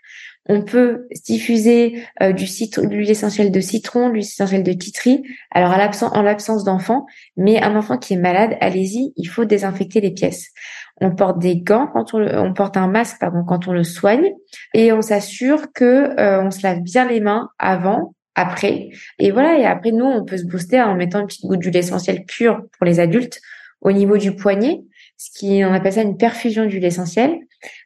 On 0.47 0.61
peut 0.61 1.07
diffuser 1.25 2.03
euh, 2.21 2.31
du 2.31 2.45
citron, 2.45 2.83
de 2.83 2.89
l'huile 2.89 3.09
essentielle 3.09 3.51
de 3.51 3.59
citron, 3.59 4.09
de 4.09 4.13
l'huile 4.13 4.25
essentielle 4.25 4.61
de 4.61 4.73
titri. 4.73 5.23
Alors 5.49 5.71
à 5.71 5.89
en 6.11 6.21
l'absence 6.21 6.63
d'enfant, 6.63 7.07
mais 7.35 7.59
un 7.63 7.75
enfant 7.75 7.97
qui 7.97 8.13
est 8.13 8.17
malade, 8.17 8.55
allez-y, 8.61 9.11
il 9.15 9.25
faut 9.25 9.45
désinfecter 9.45 10.01
les 10.01 10.11
pièces. 10.11 10.51
On 11.01 11.11
porte 11.11 11.39
des 11.39 11.57
gants 11.57 11.87
quand 11.87 12.13
on, 12.13 12.53
porte 12.53 12.77
un 12.77 12.87
masque 12.87 13.19
pardon 13.19 13.43
quand 13.43 13.67
on 13.67 13.73
le 13.73 13.83
soigne 13.83 14.31
et 14.73 14.93
on 14.93 15.01
s'assure 15.01 15.73
que 15.73 16.17
euh, 16.19 16.41
on 16.41 16.51
se 16.51 16.63
lave 16.63 16.79
bien 16.79 17.05
les 17.05 17.19
mains 17.19 17.49
avant 17.59 18.15
après. 18.35 18.89
Et 19.19 19.31
voilà, 19.31 19.57
et 19.57 19.65
après, 19.65 19.91
nous, 19.91 20.05
on 20.05 20.23
peut 20.23 20.37
se 20.37 20.45
booster 20.45 20.81
en 20.81 20.95
mettant 20.95 21.21
une 21.21 21.27
petite 21.27 21.45
goutte 21.45 21.59
d'huile 21.59 21.77
essentielle 21.77 22.25
pure 22.25 22.63
pour 22.77 22.85
les 22.85 22.99
adultes 22.99 23.41
au 23.81 23.91
niveau 23.91 24.17
du 24.17 24.35
poignet, 24.35 24.83
ce 25.17 25.29
qui, 25.31 25.63
on 25.63 25.73
appelle 25.73 25.93
ça 25.93 26.01
une 26.01 26.17
perfusion 26.17 26.65
d'huile 26.65 26.85
essentielle. 26.85 27.37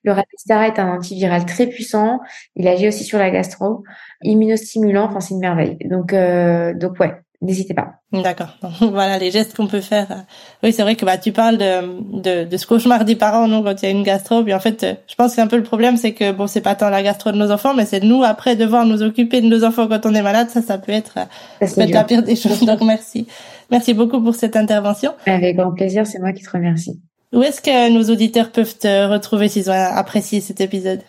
Le 0.04 0.12
Rapistara 0.12 0.68
est 0.68 0.80
un 0.80 0.90
antiviral 0.90 1.46
très 1.46 1.68
puissant. 1.68 2.20
Il 2.56 2.68
agit 2.68 2.88
aussi 2.88 3.04
sur 3.04 3.20
la 3.20 3.30
gastro, 3.30 3.84
immunostimulant. 4.24 5.06
Enfin, 5.06 5.20
c'est 5.20 5.36
merveille. 5.36 5.78
Donc, 5.86 6.14
euh, 6.14 6.74
donc 6.74 7.00
ouais, 7.00 7.14
n'hésitez 7.42 7.74
pas. 7.74 7.96
D'accord. 8.12 8.58
voilà 8.82 9.18
les 9.18 9.32
gestes 9.32 9.56
qu'on 9.56 9.68
peut 9.68 9.82
faire. 9.82 10.26
Oui, 10.64 10.74
c'est 10.74 10.82
vrai 10.82 10.96
que 10.96 11.06
bah 11.06 11.18
tu 11.18 11.32
parles 11.32 11.58
de, 11.58 12.22
de, 12.22 12.44
de 12.46 12.58
ce 12.58 12.66
cauchemar 12.66 13.06
des 13.06 13.16
parents 13.16 13.48
non 13.48 13.64
quand 13.64 13.82
il 13.82 13.86
y 13.86 13.88
a 13.88 13.92
une 13.92 14.04
gastro. 14.04 14.44
Puis 14.44 14.54
en 14.54 14.60
fait, 14.60 14.86
je 15.08 15.16
pense 15.16 15.36
que 15.36 15.42
un 15.42 15.48
peu 15.48 15.58
le 15.58 15.64
problème, 15.64 15.98
c'est 15.98 16.14
que 16.14 16.32
bon, 16.32 16.48
c'est 16.48 16.62
pas 16.62 16.76
tant 16.76 16.90
la 16.90 17.04
gastro 17.04 17.32
de 17.32 17.38
nos 17.38 17.52
enfants, 17.52 17.74
mais 17.74 17.86
c'est 17.86 18.04
nous 18.04 18.24
après 18.24 18.56
devoir 18.56 18.86
nous 18.86 19.04
occuper 19.04 19.42
de 19.42 19.48
nos 19.48 19.64
enfants 19.64 19.88
quand 19.88 20.06
on 20.06 20.14
est 20.14 20.22
malade. 20.22 20.50
Ça, 20.50 20.62
ça 20.62 20.78
peut 20.78 20.92
être, 20.92 21.14
ça, 21.14 21.28
peut 21.60 21.82
être 21.82 21.92
la 21.92 22.04
pire 22.04 22.24
des 22.24 22.36
choses. 22.36 22.64
Donc 22.66 22.82
merci, 22.82 23.28
merci 23.72 23.94
beaucoup 23.94 24.22
pour 24.22 24.36
cette 24.36 24.56
intervention. 24.56 25.14
Avec 25.26 25.56
grand 25.56 25.74
plaisir. 25.74 26.06
C'est 26.06 26.20
moi 26.20 26.34
qui 26.34 26.44
te 26.44 26.50
remercie. 26.50 27.00
Où 27.32 27.44
est-ce 27.44 27.62
que 27.62 27.92
nos 27.94 28.12
auditeurs 28.12 28.52
peuvent 28.52 28.78
te 28.78 29.08
retrouver 29.08 29.50
s'ils 29.50 29.70
ont 29.70 29.74
apprécié 29.74 30.42
cet 30.42 30.62
épisode? 30.62 31.02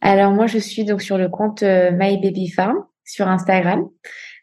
Alors 0.00 0.32
moi, 0.32 0.46
je 0.46 0.58
suis 0.58 0.84
donc 0.84 1.02
sur 1.02 1.18
le 1.18 1.28
compte 1.28 1.62
euh, 1.62 1.90
My 1.92 2.18
Baby 2.18 2.48
Farm 2.48 2.76
sur 3.04 3.28
Instagram 3.28 3.86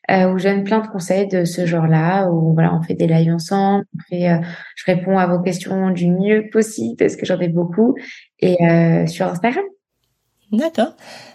euh, 0.10 0.32
où 0.32 0.38
je 0.38 0.46
donne 0.46 0.64
plein 0.64 0.80
de 0.80 0.88
conseils 0.88 1.28
de 1.28 1.46
ce 1.46 1.66
genre-là, 1.66 2.30
où 2.30 2.54
voilà, 2.54 2.74
on 2.74 2.82
fait 2.82 2.96
des 2.96 3.08
lives 3.08 3.34
ensemble, 3.34 3.86
euh, 4.14 4.38
je 4.76 4.86
réponds 4.86 5.18
à 5.18 5.28
vos 5.28 5.40
questions 5.40 5.92
du 5.92 6.10
mieux 6.10 6.50
possible 6.52 6.96
parce 6.98 7.16
que 7.16 7.26
j'en 7.26 7.40
ai 7.40 7.50
beaucoup, 7.50 7.96
et 8.40 8.58
euh, 8.64 9.08
sur 9.08 9.28
Instagram. 9.28 9.64
D'accord. 10.52 10.94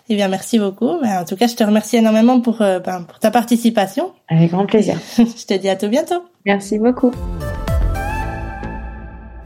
Eh 0.08 0.16
bien, 0.16 0.28
merci 0.28 0.58
beaucoup. 0.58 0.98
Ben, 1.00 1.20
en 1.20 1.24
tout 1.24 1.37
cas, 1.37 1.46
je 1.46 1.54
te 1.54 1.62
remercie 1.62 1.96
énormément 1.96 2.40
pour, 2.40 2.62
euh, 2.62 2.80
ben, 2.80 3.02
pour 3.02 3.18
ta 3.18 3.30
participation. 3.30 4.12
Avec 4.28 4.50
grand 4.50 4.66
plaisir. 4.66 4.98
je 5.18 5.46
te 5.46 5.54
dis 5.54 5.68
à 5.68 5.76
tout 5.76 5.88
bientôt. 5.88 6.24
Merci 6.44 6.78
beaucoup. 6.78 7.12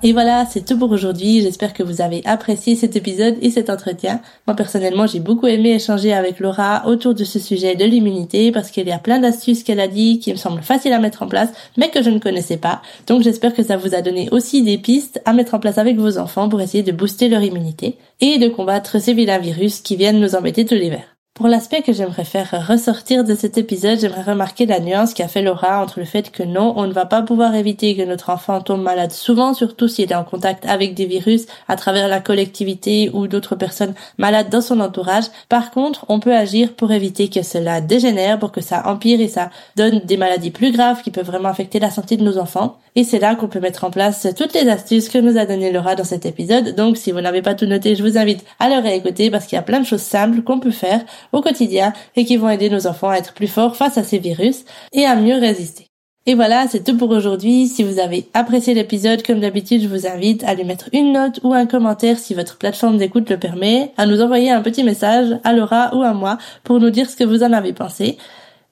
Et 0.04 0.12
voilà, 0.12 0.46
c'est 0.48 0.64
tout 0.64 0.78
pour 0.78 0.92
aujourd'hui. 0.92 1.40
J'espère 1.40 1.74
que 1.74 1.82
vous 1.82 2.00
avez 2.00 2.22
apprécié 2.24 2.76
cet 2.76 2.94
épisode 2.94 3.34
et 3.42 3.50
cet 3.50 3.68
entretien. 3.68 4.20
Moi 4.46 4.54
personnellement, 4.54 5.08
j'ai 5.08 5.18
beaucoup 5.18 5.48
aimé 5.48 5.70
échanger 5.70 6.12
avec 6.12 6.38
Laura 6.38 6.86
autour 6.86 7.14
de 7.14 7.24
ce 7.24 7.40
sujet 7.40 7.74
de 7.74 7.84
l'immunité 7.84 8.52
parce 8.52 8.70
qu'il 8.70 8.86
y 8.86 8.92
a 8.92 9.00
plein 9.00 9.18
d'astuces 9.18 9.64
qu'elle 9.64 9.80
a 9.80 9.88
dit 9.88 10.20
qui 10.20 10.30
me 10.30 10.36
semblent 10.36 10.62
faciles 10.62 10.92
à 10.92 11.00
mettre 11.00 11.24
en 11.24 11.26
place, 11.26 11.50
mais 11.76 11.90
que 11.90 12.00
je 12.00 12.10
ne 12.10 12.20
connaissais 12.20 12.58
pas. 12.58 12.80
Donc 13.08 13.22
j'espère 13.22 13.54
que 13.54 13.64
ça 13.64 13.76
vous 13.76 13.92
a 13.92 14.00
donné 14.00 14.28
aussi 14.30 14.62
des 14.62 14.78
pistes 14.78 15.20
à 15.24 15.32
mettre 15.32 15.54
en 15.54 15.58
place 15.58 15.78
avec 15.78 15.96
vos 15.96 16.18
enfants 16.18 16.48
pour 16.48 16.60
essayer 16.60 16.84
de 16.84 16.92
booster 16.92 17.28
leur 17.28 17.42
immunité 17.42 17.96
et 18.20 18.38
de 18.38 18.48
combattre 18.48 19.00
ces 19.00 19.14
vilains 19.14 19.38
virus 19.38 19.80
qui 19.80 19.96
viennent 19.96 20.20
nous 20.20 20.36
embêter 20.36 20.64
tout 20.64 20.76
l'hiver. 20.76 21.17
Pour 21.38 21.46
l'aspect 21.46 21.82
que 21.82 21.92
j'aimerais 21.92 22.24
faire 22.24 22.66
ressortir 22.66 23.22
de 23.22 23.36
cet 23.36 23.58
épisode, 23.58 24.00
j'aimerais 24.00 24.24
remarquer 24.24 24.66
la 24.66 24.80
nuance 24.80 25.14
qu'a 25.14 25.28
fait 25.28 25.40
Laura 25.40 25.80
entre 25.80 26.00
le 26.00 26.04
fait 26.04 26.32
que 26.32 26.42
non, 26.42 26.74
on 26.74 26.88
ne 26.88 26.92
va 26.92 27.06
pas 27.06 27.22
pouvoir 27.22 27.54
éviter 27.54 27.96
que 27.96 28.02
notre 28.02 28.30
enfant 28.30 28.60
tombe 28.60 28.82
malade 28.82 29.12
souvent, 29.12 29.54
surtout 29.54 29.86
s'il 29.86 30.10
est 30.10 30.16
en 30.16 30.24
contact 30.24 30.66
avec 30.66 30.94
des 30.94 31.06
virus 31.06 31.46
à 31.68 31.76
travers 31.76 32.08
la 32.08 32.18
collectivité 32.18 33.08
ou 33.14 33.28
d'autres 33.28 33.54
personnes 33.54 33.94
malades 34.18 34.50
dans 34.50 34.60
son 34.60 34.80
entourage. 34.80 35.26
Par 35.48 35.70
contre, 35.70 36.06
on 36.08 36.18
peut 36.18 36.34
agir 36.34 36.72
pour 36.72 36.90
éviter 36.90 37.28
que 37.28 37.42
cela 37.42 37.80
dégénère, 37.80 38.40
pour 38.40 38.50
que 38.50 38.60
ça 38.60 38.88
empire 38.88 39.20
et 39.20 39.28
ça 39.28 39.50
donne 39.76 40.00
des 40.00 40.16
maladies 40.16 40.50
plus 40.50 40.72
graves 40.72 41.02
qui 41.02 41.12
peuvent 41.12 41.24
vraiment 41.24 41.50
affecter 41.50 41.78
la 41.78 41.90
santé 41.90 42.16
de 42.16 42.24
nos 42.24 42.38
enfants. 42.38 42.78
Et 42.96 43.04
c'est 43.04 43.20
là 43.20 43.36
qu'on 43.36 43.46
peut 43.46 43.60
mettre 43.60 43.84
en 43.84 43.92
place 43.92 44.26
toutes 44.36 44.54
les 44.54 44.68
astuces 44.68 45.08
que 45.08 45.18
nous 45.18 45.38
a 45.38 45.46
donné 45.46 45.70
Laura 45.70 45.94
dans 45.94 46.02
cet 46.02 46.26
épisode. 46.26 46.74
Donc 46.74 46.96
si 46.96 47.12
vous 47.12 47.20
n'avez 47.20 47.42
pas 47.42 47.54
tout 47.54 47.66
noté, 47.66 47.94
je 47.94 48.02
vous 48.02 48.18
invite 48.18 48.44
à 48.58 48.68
le 48.68 48.82
réécouter 48.82 49.30
parce 49.30 49.46
qu'il 49.46 49.54
y 49.54 49.58
a 49.60 49.62
plein 49.62 49.78
de 49.78 49.86
choses 49.86 50.02
simples 50.02 50.42
qu'on 50.42 50.58
peut 50.58 50.72
faire 50.72 51.04
au 51.32 51.40
quotidien 51.40 51.92
et 52.16 52.24
qui 52.24 52.36
vont 52.36 52.48
aider 52.48 52.70
nos 52.70 52.86
enfants 52.86 53.10
à 53.10 53.16
être 53.16 53.34
plus 53.34 53.46
forts 53.46 53.76
face 53.76 53.98
à 53.98 54.02
ces 54.02 54.18
virus 54.18 54.64
et 54.92 55.04
à 55.04 55.16
mieux 55.16 55.38
résister. 55.38 55.88
Et 56.28 56.34
voilà, 56.34 56.66
c'est 56.68 56.84
tout 56.84 56.94
pour 56.94 57.08
aujourd'hui. 57.08 57.68
Si 57.68 57.82
vous 57.82 57.98
avez 57.98 58.28
apprécié 58.34 58.74
l'épisode, 58.74 59.22
comme 59.22 59.40
d'habitude, 59.40 59.80
je 59.80 59.88
vous 59.88 60.06
invite 60.06 60.44
à 60.44 60.52
lui 60.52 60.64
mettre 60.64 60.90
une 60.92 61.12
note 61.12 61.40
ou 61.42 61.54
un 61.54 61.64
commentaire 61.64 62.18
si 62.18 62.34
votre 62.34 62.58
plateforme 62.58 62.98
d'écoute 62.98 63.30
le 63.30 63.38
permet, 63.38 63.92
à 63.96 64.04
nous 64.04 64.20
envoyer 64.20 64.50
un 64.50 64.60
petit 64.60 64.84
message 64.84 65.38
à 65.42 65.54
Laura 65.54 65.96
ou 65.96 66.02
à 66.02 66.12
moi 66.12 66.36
pour 66.64 66.80
nous 66.80 66.90
dire 66.90 67.08
ce 67.08 67.16
que 67.16 67.24
vous 67.24 67.42
en 67.42 67.54
avez 67.54 67.72
pensé. 67.72 68.18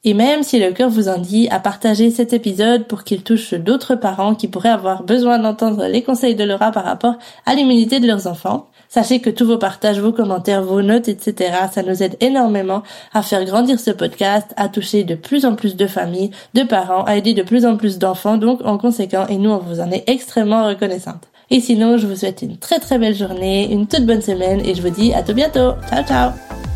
Et 0.05 0.13
même 0.13 0.43
si 0.43 0.61
le 0.61 0.71
cœur 0.73 0.91
vous 0.91 1.09
en 1.09 1.17
dit, 1.17 1.49
à 1.49 1.59
partager 1.59 2.11
cet 2.11 2.35
épisode 2.35 2.87
pour 2.87 3.05
qu'il 3.05 3.23
touche 3.23 3.55
d'autres 3.55 3.95
parents 3.95 4.35
qui 4.35 4.49
pourraient 4.49 4.69
avoir 4.69 5.03
besoin 5.03 5.39
d'entendre 5.39 5.87
les 5.87 6.03
conseils 6.03 6.35
de 6.35 6.45
Laura 6.45 6.73
par 6.73 6.85
rapport 6.85 7.17
à 7.47 7.55
l'immunité 7.55 8.01
de 8.01 8.07
leurs 8.07 8.27
enfants. 8.27 8.69
Sachez 8.89 9.21
que 9.21 9.31
tous 9.31 9.47
vos 9.47 9.59
partages, 9.59 10.01
vos 10.01 10.13
commentaires, 10.13 10.63
vos 10.63 10.83
notes, 10.83 11.09
etc., 11.09 11.53
ça 11.73 11.83
nous 11.83 12.03
aide 12.03 12.17
énormément 12.21 12.83
à 13.13 13.23
faire 13.23 13.45
grandir 13.45 13.81
ce 13.81 13.91
podcast, 13.91 14.53
à 14.57 14.69
toucher 14.69 15.05
de 15.05 15.15
plus 15.15 15.45
en 15.45 15.55
plus 15.55 15.77
de 15.77 15.87
familles, 15.87 16.31
de 16.55 16.63
parents, 16.63 17.05
à 17.05 17.17
aider 17.17 17.35
de 17.35 17.43
plus 17.43 17.67
en 17.67 17.77
plus 17.77 17.99
d'enfants, 17.99 18.37
donc 18.37 18.61
en 18.65 18.79
conséquent, 18.79 19.27
et 19.29 19.37
nous, 19.37 19.51
on 19.51 19.59
vous 19.59 19.81
en 19.81 19.91
est 19.91 20.05
extrêmement 20.09 20.67
reconnaissante. 20.67 21.29
Et 21.51 21.61
sinon, 21.61 21.97
je 21.97 22.07
vous 22.07 22.17
souhaite 22.17 22.43
une 22.43 22.57
très 22.57 22.81
très 22.81 22.99
belle 22.99 23.15
journée, 23.15 23.73
une 23.73 23.87
toute 23.87 24.05
bonne 24.05 24.23
semaine, 24.23 24.61
et 24.65 24.75
je 24.75 24.83
vous 24.83 24.91
dis 24.91 25.15
à 25.15 25.23
tout 25.23 25.35
bientôt. 25.35 25.75
Ciao 25.89 26.05
ciao 26.05 26.76